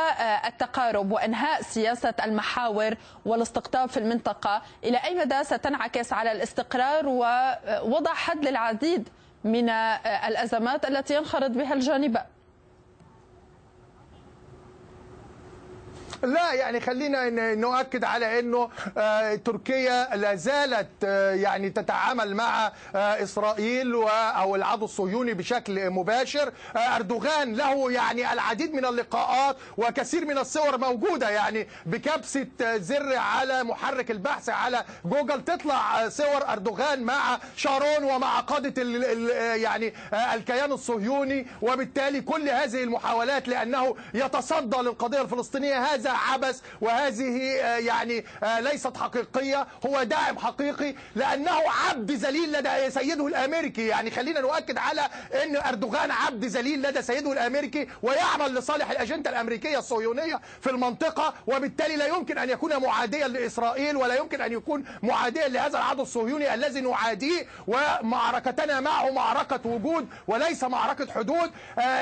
التقارب 0.46 1.12
وإنهاء 1.12 1.62
سياسة 1.62 2.14
المحاور 2.24 2.94
والاستقطاب 3.26 3.88
في 3.88 3.96
المنطقة 3.96 4.62
إلى 4.84 4.98
أي 5.04 5.14
مدى 5.14 5.44
ستنعكس 5.44 6.12
على 6.12 6.32
الاستقرار 6.32 7.06
ووضع 7.06 8.14
حد 8.14 8.44
للعديد 8.44 9.08
من 9.44 9.68
الأزمات 9.68 10.88
التي 10.88 11.14
ينخرط 11.16 11.50
بها 11.50 11.74
الجانبان 11.74 12.24
لا 16.24 16.52
يعني 16.52 16.80
خلينا 16.80 17.54
نؤكد 17.54 18.04
على 18.04 18.38
إنه 18.38 18.68
تركيا 19.44 20.16
لا 20.16 20.34
زالت 20.34 21.04
يعني 21.34 21.70
تتعامل 21.70 22.34
مع 22.36 22.72
إسرائيل 22.94 23.94
أو 24.10 24.56
العدو 24.56 24.84
الصهيوني 24.84 25.34
بشكل 25.34 25.90
مباشر. 25.90 26.52
أردوغان 26.76 27.54
له 27.54 27.92
يعني 27.92 28.32
العديد 28.32 28.74
من 28.74 28.84
اللقاءات 28.84 29.56
وكثير 29.76 30.24
من 30.24 30.38
الصور 30.38 30.78
موجودة 30.78 31.30
يعني 31.30 31.68
بكبسة 31.86 32.46
زر 32.76 33.16
على 33.16 33.64
محرك 33.64 34.10
البحث 34.10 34.48
على 34.48 34.84
جوجل. 35.04 35.44
تطلع 35.44 36.08
صور 36.08 36.48
أردوغان 36.48 37.02
مع 37.02 37.38
شارون 37.56 38.04
ومع 38.04 38.40
قادة 38.40 38.82
يعني 39.54 39.94
الكيان 40.34 40.72
الصهيوني. 40.72 41.46
وبالتالي 41.62 42.20
كل 42.20 42.48
هذه 42.48 42.82
المحاولات 42.82 43.48
لأنه 43.48 43.96
يتصدى 44.14 44.76
للقضية 44.76 45.20
الفلسطينية. 45.20 45.84
هذا 45.84 46.13
عبث 46.14 46.60
وهذه 46.80 47.38
يعني 47.78 48.24
ليست 48.58 48.96
حقيقية 48.96 49.66
هو 49.86 50.02
داعم 50.02 50.38
حقيقي 50.38 50.94
لأنه 51.14 51.60
عبد 51.88 52.10
ذليل 52.10 52.52
لدى 52.52 52.90
سيده 52.90 53.26
الأمريكي. 53.26 53.86
يعني 53.86 54.10
خلينا 54.10 54.40
نؤكد 54.40 54.78
على 54.78 55.08
أن 55.44 55.56
أردوغان 55.56 56.10
عبد 56.10 56.44
ذليل 56.44 56.82
لدى 56.82 57.02
سيده 57.02 57.32
الأمريكي 57.32 57.88
ويعمل 58.02 58.54
لصالح 58.54 58.90
الأجندة 58.90 59.30
الأمريكية 59.30 59.78
الصهيونية 59.78 60.40
في 60.60 60.70
المنطقة 60.70 61.34
وبالتالي 61.46 61.96
لا 61.96 62.06
يمكن 62.06 62.38
أن 62.38 62.50
يكون 62.50 62.82
معاديا 62.82 63.28
لإسرائيل 63.28 63.96
ولا 63.96 64.14
يمكن 64.14 64.40
أن 64.40 64.52
يكون 64.52 64.84
معاديا 65.02 65.48
لهذا 65.48 65.78
العدو 65.78 66.02
الصهيوني 66.02 66.54
الذي 66.54 66.80
نعاديه. 66.80 67.46
ومعركتنا 67.66 68.80
معه 68.80 69.10
معركة 69.10 69.60
وجود 69.64 70.08
وليس 70.26 70.64
معركة 70.64 71.12
حدود. 71.12 71.50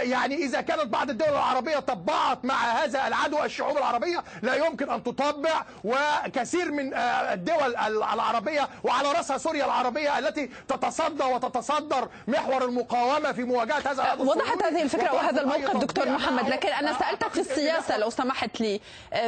يعني 0.03 0.35
إذا 0.35 0.61
كانت 0.61 0.85
بعض 0.87 1.11
الدول 1.11 1.29
العربية 1.29 1.79
طبعت 1.79 2.45
مع 2.45 2.55
هذا 2.73 3.07
العدو 3.07 3.45
الشعوب 3.45 3.77
العربية 3.77 4.02
لا 4.43 4.55
يمكن 4.55 4.91
أن 4.91 5.03
تطبع 5.03 5.65
وكثير 5.85 6.73
من 6.73 6.95
الدول 6.95 7.77
العربية 7.77 8.69
وعلى 8.85 9.13
رأسها 9.13 9.39
سوريا 9.39 9.65
العربية 9.65 10.19
التي 10.19 10.47
تتصدى 10.69 11.25
وتتصدر 11.25 12.09
محور 12.29 12.65
المقاومة 12.65 13.33
في 13.33 13.45
مواجهة 13.45 13.79
هذا 13.79 14.03
العدو 14.03 14.31
وضحت 14.31 14.63
هذه 14.63 14.83
الفكرة 14.83 15.15
وهذا 15.15 15.41
الموقف 15.41 15.77
دكتور 15.77 16.09
محمد 16.09 16.49
لكن 16.49 16.69
أنا 16.69 16.93
سألتك 16.99 17.29
في 17.33 17.41
السياسة 17.41 17.97
لو 17.99 18.11
سمحت 18.11 18.61
لي 18.61 18.81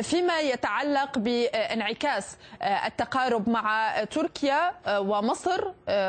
فيما 0.03 0.41
يتعلق 0.41 1.19
بانعكاس 1.19 2.37
التقارب 2.63 3.49
مع 3.49 3.95
تركيا 4.05 4.73
ومصر 4.89 5.65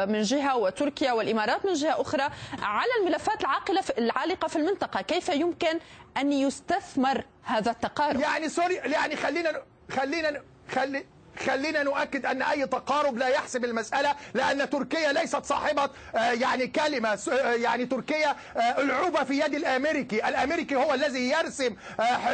من 0.05 0.21
جهة 0.21 0.57
وتركيا 0.57 1.11
والإمارات 1.11 1.65
من 1.65 1.73
جهة 1.73 2.01
أخرى 2.01 2.23
على 2.61 2.89
الملفات 3.01 3.41
العاقلة 3.41 3.83
العالقة 3.97 4.47
في 4.47 4.55
المنطقة 4.55 5.01
كيف 5.01 5.29
يمكن 5.29 5.79
أن 6.17 6.33
يستثمر 6.33 7.23
هذا 7.43 7.71
التقارب. 7.71 8.19
يعني 8.19 8.49
سوري 8.49 8.75
يعني 8.75 9.15
خلينا 9.15 9.61
خلينا 9.91 10.41
خلي 10.71 11.05
خلينا 11.45 11.83
نؤكد 11.83 12.25
أن 12.25 12.41
أي 12.41 12.67
تقارب 12.67 13.17
لا 13.17 13.27
يحسب 13.27 13.65
المسألة 13.65 14.15
لأن 14.33 14.69
تركيا 14.69 15.13
ليست 15.13 15.45
صاحبة 15.45 15.89
يعني 16.13 16.67
كلمة 16.67 17.19
يعني 17.55 17.85
تركيا 17.85 18.35
ألعوبة 18.77 19.23
في 19.23 19.39
يد 19.39 19.53
الأمريكي، 19.53 20.27
الأمريكي 20.27 20.75
هو 20.75 20.93
الذي 20.93 21.29
يرسم 21.29 21.75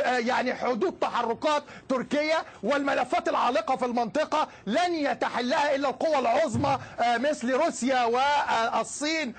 يعني 0.05 0.55
حدود 0.55 0.99
تحركات 1.01 1.63
تركيا 1.89 2.37
والملفات 2.63 3.29
العالقة 3.29 3.75
في 3.75 3.85
المنطقة 3.85 4.47
لن 4.65 4.93
يتحلها 4.95 5.75
إلا 5.75 5.89
القوى 5.89 6.19
العظمى 6.19 6.79
مثل 6.99 7.51
روسيا 7.51 8.03
والصين 8.03 9.33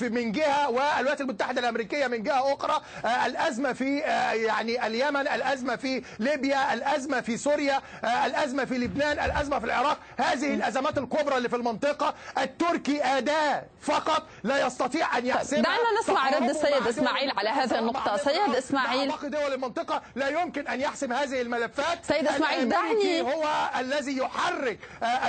من 0.00 0.32
جهة 0.32 0.70
والولايات 0.70 1.20
المتحدة 1.20 1.60
الأمريكية 1.60 2.06
من 2.06 2.22
جهة 2.22 2.54
أخرى 2.54 2.82
الأزمة 3.26 3.72
في 3.72 3.98
يعني 4.46 4.86
اليمن، 4.86 5.28
الأزمة 5.28 5.76
في 5.76 6.02
ليبيا، 6.18 6.74
الأزمة 6.74 7.20
في 7.20 7.36
سوريا، 7.36 7.80
الأزمة 8.04 8.64
في 8.64 8.78
لبنان 8.78 8.95
لبنان 8.96 9.30
الأزمة 9.30 9.58
في 9.58 9.64
العراق 9.64 9.98
هذه 10.16 10.54
الأزمات 10.54 10.98
الكبرى 10.98 11.36
اللي 11.36 11.48
في 11.48 11.56
المنطقة 11.56 12.14
التركي 12.38 13.04
أداة 13.04 13.64
فقط 13.80 14.22
لا 14.44 14.66
يستطيع 14.66 15.18
أن 15.18 15.26
يحسمها. 15.26 15.62
دعنا 15.62 16.00
نسمع 16.00 16.30
رد 16.30 16.50
السيد 16.50 16.86
إسماعيل 16.86 17.30
على 17.38 17.48
هذه 17.48 17.78
النقطة. 17.78 18.16
سيد 18.16 18.54
إسماعيل. 18.54 19.08
باقي 19.08 19.28
دول 19.28 19.52
المنطقة 19.52 20.02
لا 20.14 20.28
يمكن 20.28 20.68
أن 20.68 20.80
يحسم 20.80 21.12
هذه 21.12 21.40
الملفات. 21.40 22.04
سيد 22.04 22.28
إسماعيل 22.28 22.68
دعني 22.68 23.20
هو 23.20 23.70
الذي 23.78 24.16
يحرك 24.16 24.78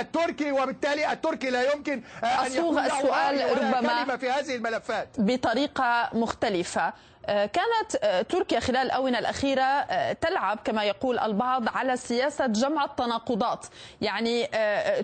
التركي 0.00 0.52
وبالتالي 0.52 1.12
التركي 1.12 1.50
لا 1.50 1.72
يمكن 1.72 2.02
أن 2.24 2.52
يكون 2.52 2.78
السؤال 2.78 3.58
ربما 3.58 4.16
في 4.16 4.30
هذه 4.30 4.54
الملفات. 4.54 5.08
بطريقة 5.18 6.10
مختلفة. 6.12 6.92
كانت 7.28 8.24
تركيا 8.28 8.60
خلال 8.60 8.86
الآونة 8.86 9.18
الأخيرة 9.18 9.82
تلعب 10.12 10.58
كما 10.64 10.84
يقول 10.84 11.18
البعض 11.18 11.68
على 11.76 11.96
سياسة 11.96 12.46
جمع 12.46 12.84
التناقضات. 12.84 13.66
يعني 14.00 14.46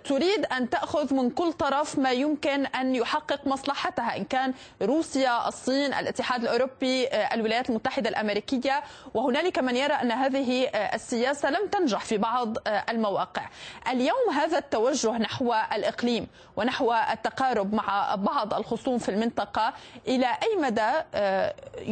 تريد 0.04 0.46
أن 0.46 0.70
تأخذ 0.70 1.14
من 1.14 1.30
كل 1.30 1.52
طرف 1.52 1.98
ما 1.98 2.10
يمكن 2.12 2.66
أن 2.66 2.94
يحقق 2.94 3.46
مصلحتها 3.46 4.16
إن 4.16 4.24
كان 4.24 4.54
روسيا 4.82 5.48
الصين 5.48 5.94
الاتحاد 5.94 6.42
الأوروبي 6.42 7.08
الولايات 7.08 7.70
المتحدة 7.70 8.10
الأمريكية. 8.10 8.82
وهنالك 9.14 9.58
من 9.58 9.76
يرى 9.76 9.94
أن 9.94 10.12
هذه 10.12 10.64
السياسة 10.94 11.50
لم 11.50 11.68
تنجح 11.68 12.00
في 12.00 12.18
بعض 12.18 12.56
المواقع. 12.68 13.42
اليوم 13.88 14.30
هذا 14.34 14.58
التوجه 14.58 15.10
نحو 15.10 15.54
الإقليم 15.72 16.26
ونحو 16.56 16.92
التقارب 16.92 17.74
مع 17.74 18.14
بعض 18.14 18.54
الخصوم 18.54 18.98
في 18.98 19.08
المنطقة 19.08 19.72
إلى 20.08 20.26
أي 20.26 20.56
مدى 20.60 20.90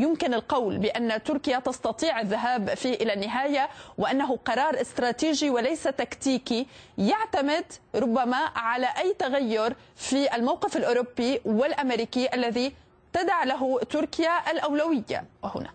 يمكن 0.00 0.21
يمكن 0.22 0.34
القول 0.34 0.78
بأن 0.78 1.22
تركيا 1.22 1.58
تستطيع 1.58 2.20
الذهاب 2.20 2.74
فيه 2.74 2.94
إلى 2.94 3.12
النهاية 3.14 3.68
وأنه 3.98 4.36
قرار 4.36 4.80
استراتيجي 4.80 5.50
وليس 5.50 5.82
تكتيكي 5.82 6.66
يعتمد 6.98 7.64
ربما 7.94 8.36
على 8.56 8.86
أي 8.98 9.14
تغير 9.14 9.76
في 9.96 10.34
الموقف 10.36 10.76
الأوروبي 10.76 11.40
والأمريكي 11.44 12.34
الذي 12.34 12.72
تدع 13.12 13.44
له 13.44 13.80
تركيا 13.80 14.50
الأولوية. 14.50 15.24
وهنا. 15.42 15.70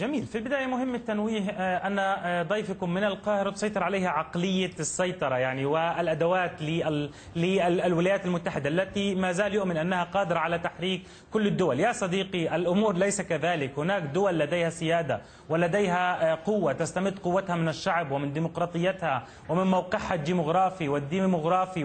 جميل. 0.00 0.26
في 0.26 0.38
البداية 0.38 0.66
مهم 0.66 0.94
التنويه 0.94 1.50
آه، 1.50 1.86
أن 1.86 1.98
آه، 1.98 2.42
ضيفكم 2.42 2.94
من 2.94 3.04
القاهرة 3.04 3.50
تسيطر 3.50 3.82
عليها 3.82 4.08
عقلية 4.08 4.70
السيطرة 4.80 5.38
يعني 5.38 5.64
والأدوات 5.64 6.62
للولايات 7.36 8.26
المتحدة 8.26 8.68
التي 8.68 9.14
ما 9.14 9.32
زال 9.32 9.54
يؤمن 9.54 9.76
أنها 9.76 10.04
قادرة 10.04 10.38
على 10.38 10.58
تحريك 10.58 11.02
كل 11.32 11.46
الدول. 11.46 11.80
يا 11.80 11.92
صديقي 11.92 12.56
الأمور 12.56 12.96
ليس 12.96 13.20
كذلك. 13.20 13.78
هناك 13.78 14.02
دول 14.02 14.38
لديها 14.38 14.70
سيادة 14.70 15.20
ولديها 15.50 16.32
آه، 16.32 16.38
قوة 16.46 16.72
تستمد 16.72 17.18
قوتها 17.18 17.56
من 17.56 17.68
الشعب 17.68 18.10
ومن 18.10 18.32
ديمقراطيتها 18.32 19.22
ومن 19.48 19.66
موقعها 19.66 20.14
الجغرافي 20.14 20.88
والديموغرافي 20.88 21.84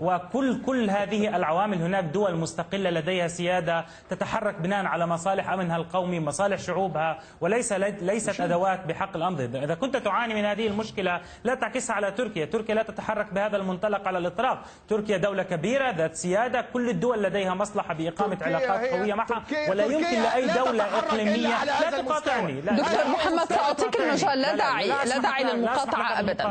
وكل 0.00 0.62
كل 0.62 0.90
هذه 0.90 1.36
العوامل. 1.36 1.82
هناك 1.82 2.04
دول 2.04 2.36
مستقلة 2.36 2.90
لديها 2.90 3.28
سيادة 3.28 3.84
تتحرك 4.10 4.60
بناء 4.60 4.86
على 4.86 5.06
مصالح 5.06 5.50
أمنها 5.50 5.76
القومي 5.76 6.20
مصالح 6.20 6.58
شعوبها 6.58 7.18
وليس 7.40 7.72
ليست 7.72 8.40
أدوات 8.40 8.86
بحق 8.86 9.16
الأمر. 9.16 9.40
إذا 9.40 9.74
كنت 9.74 9.96
تعاني 9.96 10.34
من 10.34 10.44
هذه 10.44 10.66
المشكلة 10.66 11.20
لا 11.44 11.54
تعكسها 11.54 11.96
على 11.96 12.10
تركيا. 12.10 12.44
تركيا 12.44 12.74
لا 12.74 12.82
تتحرك 12.82 13.32
بهذا 13.32 13.56
المنطلق 13.56 14.08
على 14.08 14.18
الاطلاق 14.18 14.62
تركيا 14.88 15.16
دولة 15.16 15.42
كبيرة 15.42 15.90
ذات 15.90 16.14
سيادة. 16.14 16.64
كل 16.72 16.88
الدول 16.88 17.22
لديها 17.22 17.54
مصلحة 17.54 17.94
بإقامة 17.94 18.38
علاقات 18.42 18.90
قوية 18.90 19.14
معها 19.14 19.42
ولا 19.70 19.84
يمكن 19.84 20.22
لأي 20.22 20.46
دولة 20.46 20.98
إقليمية. 20.98 21.64
لا 21.64 22.02
تقاطعني. 22.02 22.60
لا 22.60 22.95
دكتور 22.96 23.12
محمد 23.12 23.48
ساعطيك 23.48 24.00
المجال 24.00 24.38
لا 24.40 24.56
داعي 24.56 24.88
لا 24.88 25.18
داعي 25.18 25.44
للمقاطعه 25.44 26.20
ابدا 26.20 26.44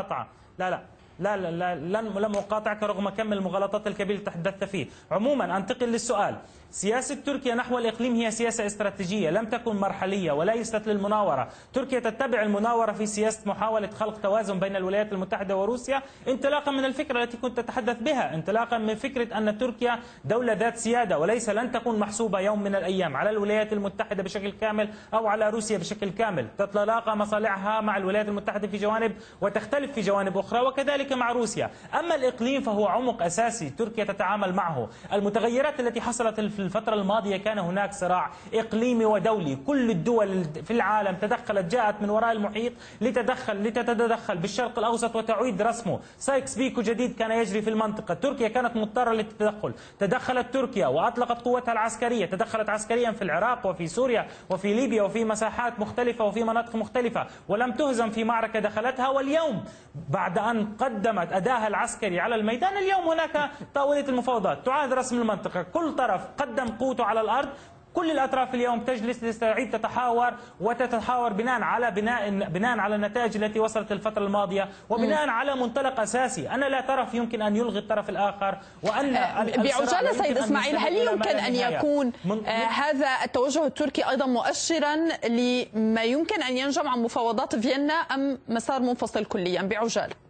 لا 0.59 0.69
لا 0.69 0.79
لا 1.19 1.37
لا, 1.37 1.75
لا 1.75 2.01
لن 2.01 2.05
لم 2.25 2.35
أقاطعك 2.35 2.83
رغم 2.83 3.09
كم 3.09 3.33
المغالطات 3.33 3.87
الكبيرة 3.87 4.19
تحدثت 4.19 4.63
فيه 4.63 4.85
عموما 5.11 5.57
أنتقل 5.57 5.87
للسؤال 5.87 6.35
سياسة 6.75 7.15
تركيا 7.15 7.55
نحو 7.55 7.77
الإقليم 7.77 8.15
هي 8.15 8.31
سياسة 8.31 8.65
استراتيجية 8.65 9.29
لم 9.29 9.45
تكن 9.45 9.75
مرحلية 9.75 10.31
وليست 10.31 10.87
للمناورة 10.87 11.47
تركيا 11.73 11.99
تتبع 11.99 12.41
المناورة 12.41 12.91
في 12.91 13.05
سياسة 13.05 13.39
محاولة 13.45 13.87
خلق 13.87 14.19
توازن 14.21 14.59
بين 14.59 14.75
الولايات 14.75 15.13
المتحدة 15.13 15.57
وروسيا 15.57 16.01
انطلاقا 16.27 16.71
من 16.71 16.85
الفكرة 16.85 17.23
التي 17.23 17.37
كنت 17.37 17.57
تتحدث 17.59 18.01
بها 18.01 18.35
انطلاقا 18.35 18.77
من 18.77 18.95
فكرة 18.95 19.37
أن 19.37 19.57
تركيا 19.57 19.99
دولة 20.25 20.53
ذات 20.53 20.77
سيادة 20.77 21.19
وليس 21.19 21.49
لن 21.49 21.71
تكون 21.71 21.99
محسوبة 21.99 22.39
يوم 22.39 22.63
من 22.63 22.75
الأيام 22.75 23.17
على 23.17 23.29
الولايات 23.29 23.73
المتحدة 23.73 24.23
بشكل 24.23 24.51
كامل 24.51 24.89
أو 25.13 25.27
على 25.27 25.49
روسيا 25.49 25.77
بشكل 25.77 26.09
كامل. 26.09 26.47
تتلاقى 26.57 27.17
مصالحها 27.17 27.81
مع 27.81 27.97
الولايات 27.97 28.27
المتحدة 28.27 28.67
في 28.67 28.77
جوانب 28.77 29.11
وتختلف 29.41 29.91
في 29.91 30.01
جوانب 30.01 30.37
أخرى 30.37 30.59
وكذلك 30.59 31.13
مع 31.13 31.31
روسيا. 31.31 31.71
أما 31.99 32.15
الإقليم 32.15 32.61
فهو 32.61 32.87
عمق 32.87 33.23
أساسي 33.23 33.69
تركيا 33.69 34.03
تتعامل 34.03 34.53
معه. 34.53 34.89
المتغيرات 35.13 35.79
التي 35.79 36.01
حصلت 36.01 36.39
في 36.39 36.64
الفترة 36.65 36.93
الماضية 36.95 37.37
كان 37.37 37.59
هناك 37.59 37.93
صراع 37.93 38.31
إقليمي 38.53 39.05
ودولي. 39.05 39.55
كل 39.55 39.91
الدول 39.91 40.43
في 40.43 40.71
العالم 40.71 41.15
تدخلت 41.15 41.71
جاءت 41.71 42.01
من 42.01 42.09
وراء 42.09 42.31
المحيط 42.31 42.73
لتدخل 43.01 43.63
لتتدخل 43.63 44.37
بالشرق 44.37 44.79
الأوسط 44.79 45.15
وتعيد 45.15 45.61
رسمه. 45.61 45.99
سايكس 46.17 46.55
بيكو 46.55 46.81
جديد 46.81 47.15
كان 47.15 47.31
يجري 47.31 47.61
في 47.61 47.69
المنطقة. 47.69 48.13
تركيا 48.13 48.47
كانت 48.47 48.75
مضطرة 48.75 49.11
للتدخل. 49.11 49.73
تدخلت 49.99 50.53
تركيا 50.53 50.87
وأطلقت 50.87 51.41
قوتها 51.41 51.71
العسكرية. 51.71 52.25
تدخلت 52.25 52.69
عسكريا 52.69 53.11
في 53.11 53.21
العراق 53.21 53.65
وفي 53.67 53.87
سوريا 53.87 54.27
وفي 54.49 54.73
ليبيا 54.73 55.03
وفي 55.03 55.25
مساحات 55.25 55.79
مختلفة 55.79 56.25
وفي 56.25 56.43
مناطق 56.43 56.75
مختلفة. 56.75 57.27
ولم 57.47 57.71
تهزم 57.71 58.09
في 58.09 58.23
معركة 58.23 58.59
دخلتها. 58.59 59.09
واليوم 59.09 59.63
بعد 60.09 60.37
أن 60.37 60.67
قدمت 60.79 61.33
أداها 61.33 61.67
العسكري 61.67 62.19
على 62.19 62.35
الميدان 62.35 62.77
اليوم 62.77 63.09
هناك 63.09 63.51
طاولة 63.75 64.09
المفاوضات. 64.09 64.65
تعاد 64.65 64.93
رسم 64.93 65.21
المنطقة. 65.21 65.61
كل 65.61 65.95
طرف 65.95 66.21
قدم 66.37 66.54
قوته 66.63 67.03
على 67.03 67.21
الأرض. 67.21 67.49
كل 67.93 68.11
الأطراف 68.11 68.53
اليوم 68.55 68.79
تجلس 68.79 69.19
تستعيد 69.19 69.71
تتحاور 69.71 70.33
وتتحاور 70.61 71.33
بناء 71.33 71.61
على 71.61 71.91
بناء 71.91 72.29
بناء 72.29 72.79
على 72.79 72.95
النتائج 72.95 73.43
التي 73.43 73.59
وصلت 73.59 73.91
الفترة 73.91 74.23
الماضية 74.23 74.69
وبناء 74.89 75.29
على 75.29 75.55
منطلق 75.55 75.99
أساسي. 75.99 76.49
أنا 76.49 76.65
لا 76.65 76.81
طرف 76.81 77.13
يمكن 77.13 77.41
أن 77.41 77.55
يلغي 77.55 77.79
الطرف 77.79 78.09
الآخر 78.09 78.57
وأن 78.83 79.15
أه، 79.15 79.43
بعجالة 79.43 80.11
سيد 80.23 80.37
إسماعيل 80.37 80.77
هل 80.77 80.97
يمكن 80.97 81.35
أن 81.37 81.55
يكون 81.55 82.11
من 82.25 82.45
آه 82.45 82.65
هذا 82.67 83.07
التوجه 83.23 83.65
التركي 83.65 84.09
أيضا 84.09 84.25
مؤشرا 84.25 84.95
لما 85.29 86.03
يمكن 86.03 86.43
أن 86.43 86.57
ينجم 86.57 86.87
عن 86.87 86.99
مفاوضات 86.99 87.55
فيينا 87.55 87.93
أم 87.93 88.37
مسار 88.47 88.81
منفصل 88.81 89.25
كليا 89.25 89.61
بعجالة؟ 89.61 90.24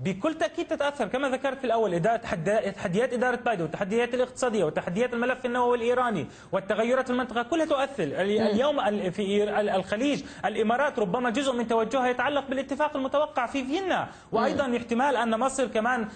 بكل 0.00 0.34
تأكيد 0.34 0.66
تتأثر 0.66 1.08
كما 1.08 1.28
ذكرت 1.28 1.58
في 1.58 1.64
الأول 1.64 2.02
تحديات 2.76 3.12
إدارة 3.12 3.36
بايدن 3.36 3.62
والتحديات 3.62 4.14
الاقتصادية 4.14 4.64
وتحديات 4.64 5.14
الملف 5.14 5.46
النووي 5.46 5.76
الإيراني 5.76 6.26
والتغيرات 6.52 7.04
في 7.06 7.10
المنطقة 7.12 7.42
كلها 7.42 7.66
تؤثر. 7.66 8.02
اليوم 8.02 9.10
في 9.10 9.44
الخليج 9.76 10.22
الإمارات 10.44 10.98
ربما 10.98 11.30
جزء 11.30 11.52
من 11.52 11.68
توجهها 11.68 12.08
يتعلق 12.08 12.48
بالاتفاق 12.48 12.96
المتوقع 12.96 13.46
في 13.46 13.64
فيينا. 13.64 14.08
وأيضا 14.32 14.76
احتمال 14.76 15.16
أن 15.16 15.38
مصر 15.40 15.66
كمان 15.66 16.08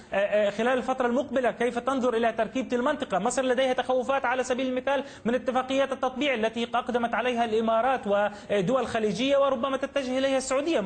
خلال 0.51 0.69
الفترة 0.79 1.07
المقبلة 1.07 1.51
كيف 1.51 1.79
تنظر 1.79 2.15
إلى 2.17 2.33
تركيبة 2.33 2.77
المنطقة؟ 2.77 3.19
مصر 3.19 3.43
لديها 3.43 3.73
تخوفات 3.73 4.25
على 4.25 4.45
سبيل 4.45 4.67
المثال 4.67 5.05
من 5.25 5.35
اتفاقيات 5.35 5.93
التطبيع 5.93 6.35
التي 6.35 6.65
أقدمت 6.75 7.15
عليها 7.15 7.45
الإمارات 7.45 8.01
ودول 8.07 8.87
خليجية 8.87 9.37
وربما 9.37 9.77
تتجه 9.77 10.19
إليها 10.19 10.37
السعودية. 10.37 10.85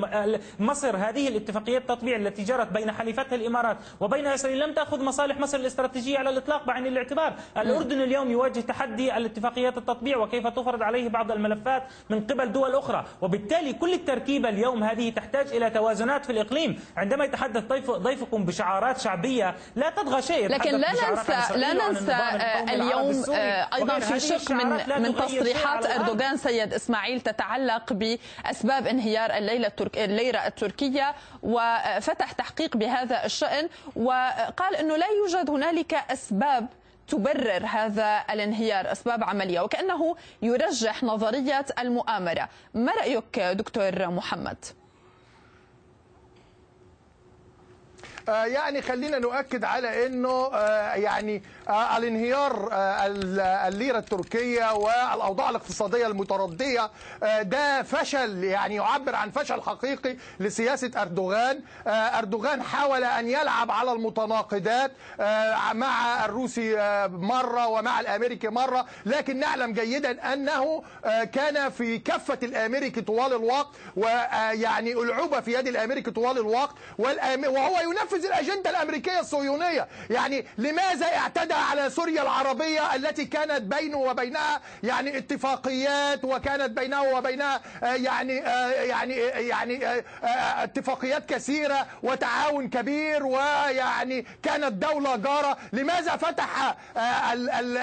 مصر 0.60 0.96
هذه 0.96 1.28
الاتفاقيات 1.28 1.82
التطبيع 1.82 2.16
التي 2.16 2.42
جرت 2.44 2.72
بين 2.72 2.81
حليفتها 2.90 3.36
الإمارات 3.36 3.76
وبين 4.00 4.26
إسرائيل 4.26 4.60
لم 4.60 4.72
تأخذ 4.72 5.04
مصالح 5.04 5.38
مصر 5.38 5.58
الاستراتيجية 5.58 6.18
على 6.18 6.30
الإطلاق 6.30 6.66
بعين 6.66 6.86
الاعتبار. 6.86 7.34
الأردن 7.56 8.00
اليوم 8.00 8.30
يواجه 8.30 8.60
تحدي 8.60 9.16
الاتفاقيات 9.16 9.78
التطبيع 9.78 10.16
وكيف 10.16 10.46
تفرض 10.46 10.82
عليه 10.82 11.08
بعض 11.08 11.32
الملفات 11.32 11.82
من 12.10 12.26
قبل 12.26 12.52
دول 12.52 12.74
أخرى. 12.74 13.04
وبالتالي 13.20 13.72
كل 13.72 13.92
التركيبة 13.92 14.48
اليوم 14.48 14.84
هذه 14.84 15.10
تحتاج 15.10 15.46
إلى 15.46 15.70
توازنات 15.70 16.24
في 16.24 16.32
الإقليم. 16.32 16.80
عندما 16.96 17.24
يتحدث 17.24 17.64
ضيف 17.64 17.90
ضيفكم 17.90 18.44
بشعارات 18.44 19.00
شعبية 19.00 19.54
لا 19.76 19.90
تضغى 19.90 20.22
شيء. 20.22 20.48
لكن 20.48 20.70
لا 20.70 20.92
ننسى 21.10 21.56
لا 21.56 21.72
ننسى 21.72 22.16
اليوم 22.72 23.24
أيضا 23.74 23.98
في 23.98 24.20
شق 24.20 24.52
من 24.52 25.02
من 25.02 25.16
تصريحات 25.16 25.86
أردوغان 25.86 26.36
سيد 26.36 26.74
إسماعيل 26.74 27.20
تتعلق 27.20 27.92
بأسباب 27.92 28.86
انهيار 28.86 29.30
الليلة 29.30 29.66
الترك 29.66 29.98
الليرة 29.98 30.38
التركية 30.38 31.14
وفتح 31.42 32.32
تحقيق 32.32 32.71
بهذا 32.76 33.24
الشأن 33.24 33.68
وقال 33.96 34.76
أنه 34.76 34.96
لا 34.96 35.06
يوجد 35.06 35.50
هنالك 35.50 35.94
أسباب 35.94 36.66
تبرر 37.08 37.66
هذا 37.66 38.24
الانهيار 38.30 38.92
أسباب 38.92 39.24
عملية 39.24 39.60
وكأنه 39.60 40.16
يرجح 40.42 41.02
نظرية 41.02 41.66
المؤامرة 41.78 42.48
ما 42.74 42.92
رأيك 42.92 43.38
دكتور 43.40 44.08
محمد؟ 44.08 44.56
يعني 48.28 48.82
خلينا 48.82 49.18
نؤكد 49.18 49.64
على 49.64 50.06
إنه 50.06 50.50
آه، 50.54 50.94
يعني 50.94 51.42
آه، 51.68 51.96
الانهيار 51.96 52.68
الليرة 53.68 53.98
التركية 53.98 54.72
والأوضاع 54.72 55.50
الاقتصادية 55.50 56.06
المتردية 56.06 56.90
ده 57.42 57.82
فشل 57.82 58.44
يعني 58.44 58.74
يعبر 58.74 59.14
عن 59.14 59.30
فشل 59.30 59.62
حقيقي 59.62 60.16
لسياسة 60.40 60.90
أردوغان. 60.96 61.60
أردوغان 61.86 62.62
حاول 62.62 63.04
أن 63.04 63.28
يلعب 63.28 63.70
على 63.70 63.92
المتناقضات 63.92 64.92
مع 65.72 66.24
الروسي 66.24 66.76
مرة 67.08 67.66
ومع 67.66 68.00
الأمريكي 68.00 68.48
مرة 68.48 68.86
لكن 69.06 69.38
نعلم 69.38 69.72
جيدا 69.72 70.32
أنه 70.32 70.82
كان 71.32 71.70
في 71.70 71.98
كفة 71.98 72.38
الأمريكي 72.42 73.00
طوال 73.00 73.32
الوقت 73.32 73.68
ويعني 73.96 74.92
العوبه 74.92 75.40
في 75.40 75.52
يد 75.54 75.68
الأمريكي 75.68 76.10
طوال 76.10 76.38
الوقت 76.38 76.70
وهو 76.98 77.80
ينفذ 77.80 78.11
ينفذ 78.12 78.26
الأجندة 78.26 78.70
الأمريكية 78.70 79.20
الصهيونية. 79.20 79.88
يعني 80.10 80.46
لماذا 80.58 81.06
اعتدى 81.06 81.54
على 81.54 81.90
سوريا 81.90 82.22
العربية 82.22 82.94
التي 82.94 83.24
كانت 83.24 83.60
بينه 83.62 83.98
وبينها 83.98 84.60
يعني 84.82 85.18
اتفاقيات 85.18 86.24
وكانت 86.24 86.78
بينه 86.78 87.02
وبينها 87.02 87.60
آه، 87.82 87.94
يعني 87.94 88.46
آه، 88.46 88.70
يعني 88.70 89.14
يعني 89.48 89.86
آه، 89.86 90.02
اتفاقيات 90.64 91.26
كثيرة 91.26 91.86
وتعاون 92.02 92.68
كبير 92.68 93.26
ويعني 93.26 94.26
كانت 94.42 94.72
دولة 94.72 95.16
جارة. 95.16 95.56
لماذا 95.72 96.16
فتح 96.16 96.76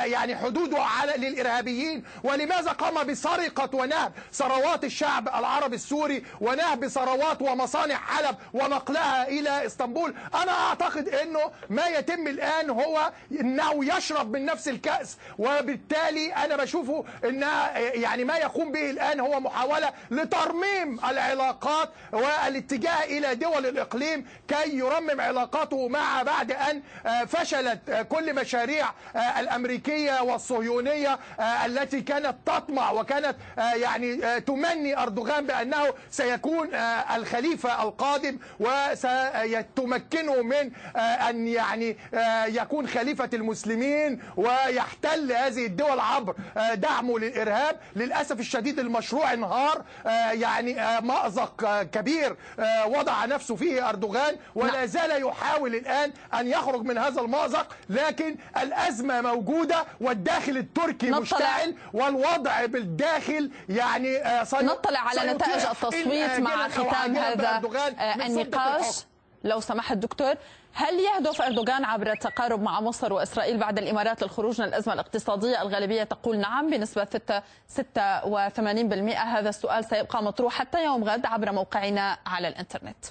يعني 0.05 0.35
حدوده 0.35 0.77
على 0.81 1.13
للإرهابيين؟ 1.17 2.03
ولماذا 2.23 2.71
قام 2.71 3.07
بسرقة 3.07 3.69
ونهب 3.75 4.11
ثروات 4.33 4.83
الشعب 4.83 5.27
العربي 5.27 5.75
السوري 5.75 6.23
ونهب 6.41 6.87
ثروات 6.87 7.41
ومصانع 7.41 7.95
حلب 7.95 8.35
ونقلها 8.53 9.27
إلى 9.27 9.65
إسطنبول؟ 9.65 10.13
أنا 10.35 10.51
اعتقد 10.51 11.09
انه 11.09 11.39
ما 11.69 11.87
يتم 11.87 12.27
الان 12.27 12.69
هو 12.69 13.11
انه 13.31 13.95
يشرب 13.97 14.31
من 14.31 14.45
نفس 14.45 14.67
الكأس 14.67 15.17
وبالتالي 15.37 16.33
أنا 16.33 16.55
بشوفه 16.55 17.05
انها 17.25 17.77
يعني 17.79 18.23
ما 18.23 18.37
يقوم 18.37 18.71
به 18.71 18.89
الان 18.89 19.19
هو 19.19 19.39
محاولة 19.39 19.93
لترميم 20.11 20.99
العلاقات 21.09 21.89
والاتجاه 22.11 23.03
إلى 23.03 23.35
دول 23.35 23.65
الاقليم 23.65 24.25
كي 24.47 24.77
يرمم 24.77 25.21
علاقاته 25.21 25.87
مع 25.87 26.23
بعد 26.23 26.51
ان 26.51 26.81
فشلت 27.27 28.05
كل 28.09 28.35
مشاريع 28.35 28.89
الامريكية 29.39 30.21
والصهيونية 30.21 31.19
التي 31.65 32.01
كانت 32.01 32.35
تطمع 32.45 32.91
وكانت 32.91 33.35
يعني 33.57 34.41
تمني 34.41 34.97
أردوغان 35.01 35.45
بأنه 35.45 35.93
سيكون 36.11 36.69
الخليفة 37.15 37.83
القادم 37.83 38.37
وسيتمكنه 40.13 40.41
من 40.41 40.71
أن 40.97 41.47
يعني 41.47 41.97
يكون 42.47 42.87
خليفة 42.87 43.29
المسلمين 43.33 44.21
ويحتل 44.37 45.31
هذه 45.31 45.65
الدول 45.65 45.99
عبر 45.99 46.35
دعمه 46.73 47.19
للإرهاب. 47.19 47.79
للأسف 47.95 48.39
الشديد 48.39 48.79
المشروع 48.79 49.33
انهار 49.33 49.83
يعني 50.31 51.01
مأزق 51.01 51.83
كبير 51.83 52.35
وضع 52.85 53.25
نفسه 53.25 53.55
فيه 53.55 53.89
أردوغان 53.89 54.35
ولا 54.55 54.85
زال 54.85 55.23
يحاول 55.27 55.75
الآن 55.75 56.11
أن 56.33 56.47
يخرج 56.47 56.83
من 56.83 56.97
هذا 56.97 57.21
المأزق. 57.21 57.67
لكن 57.89 58.35
الأزمة 58.57 59.21
موجودة 59.21 59.85
والداخل 60.01 60.57
التركي 60.57 61.11
مشتعل 61.11 61.75
والوضع 61.93 62.65
بالداخل 62.65 63.51
يعني 63.69 64.17
نطلع 64.53 64.99
على 64.99 65.33
نتائج 65.33 65.65
التصويت 65.65 66.39
مع 66.39 66.67
ختام 66.69 67.15
هذا 67.15 67.61
النقاش. 68.25 69.08
لو 69.43 69.59
سمحت 69.59 69.97
دكتور 69.97 70.33
هل 70.73 70.93
يهدف 70.99 71.41
أردوغان 71.41 71.85
عبر 71.85 72.11
التقارب 72.11 72.61
مع 72.61 72.81
مصر 72.81 73.13
وإسرائيل 73.13 73.57
بعد 73.57 73.77
الإمارات 73.77 74.21
للخروج 74.23 74.61
من 74.61 74.67
الأزمة 74.67 74.93
الاقتصادية 74.93 75.61
الغالبية؟ 75.61 76.03
تقول 76.03 76.37
نعم 76.37 76.69
بنسبة 76.69 77.21
86% 77.77 77.79
هذا 79.17 79.49
السؤال 79.49 79.85
سيبقى 79.85 80.23
مطروح 80.23 80.53
حتى 80.53 80.83
يوم 80.83 81.03
غد 81.03 81.25
عبر 81.25 81.51
موقعنا 81.51 82.17
على 82.25 82.47
الإنترنت. 82.47 83.05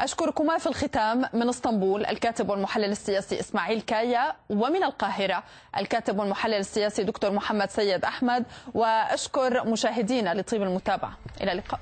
أشكركما 0.00 0.58
في 0.58 0.66
الختام. 0.66 1.24
من 1.32 1.48
إسطنبول 1.48 2.06
الكاتب 2.06 2.50
والمحلل 2.50 2.84
السياسي 2.90 3.40
إسماعيل 3.40 3.80
كايا 3.80 4.32
ومن 4.50 4.84
القاهرة 4.84 5.42
الكاتب 5.76 6.18
والمحلل 6.18 6.54
السياسي 6.54 7.02
دكتور 7.02 7.30
محمد 7.30 7.70
سيد 7.70 8.04
أحمد. 8.04 8.44
وأشكر 8.74 9.66
مشاهدينا 9.66 10.34
لطيب 10.34 10.62
المتابعة. 10.62 11.12
إلى 11.40 11.52
اللقاء. 11.52 11.80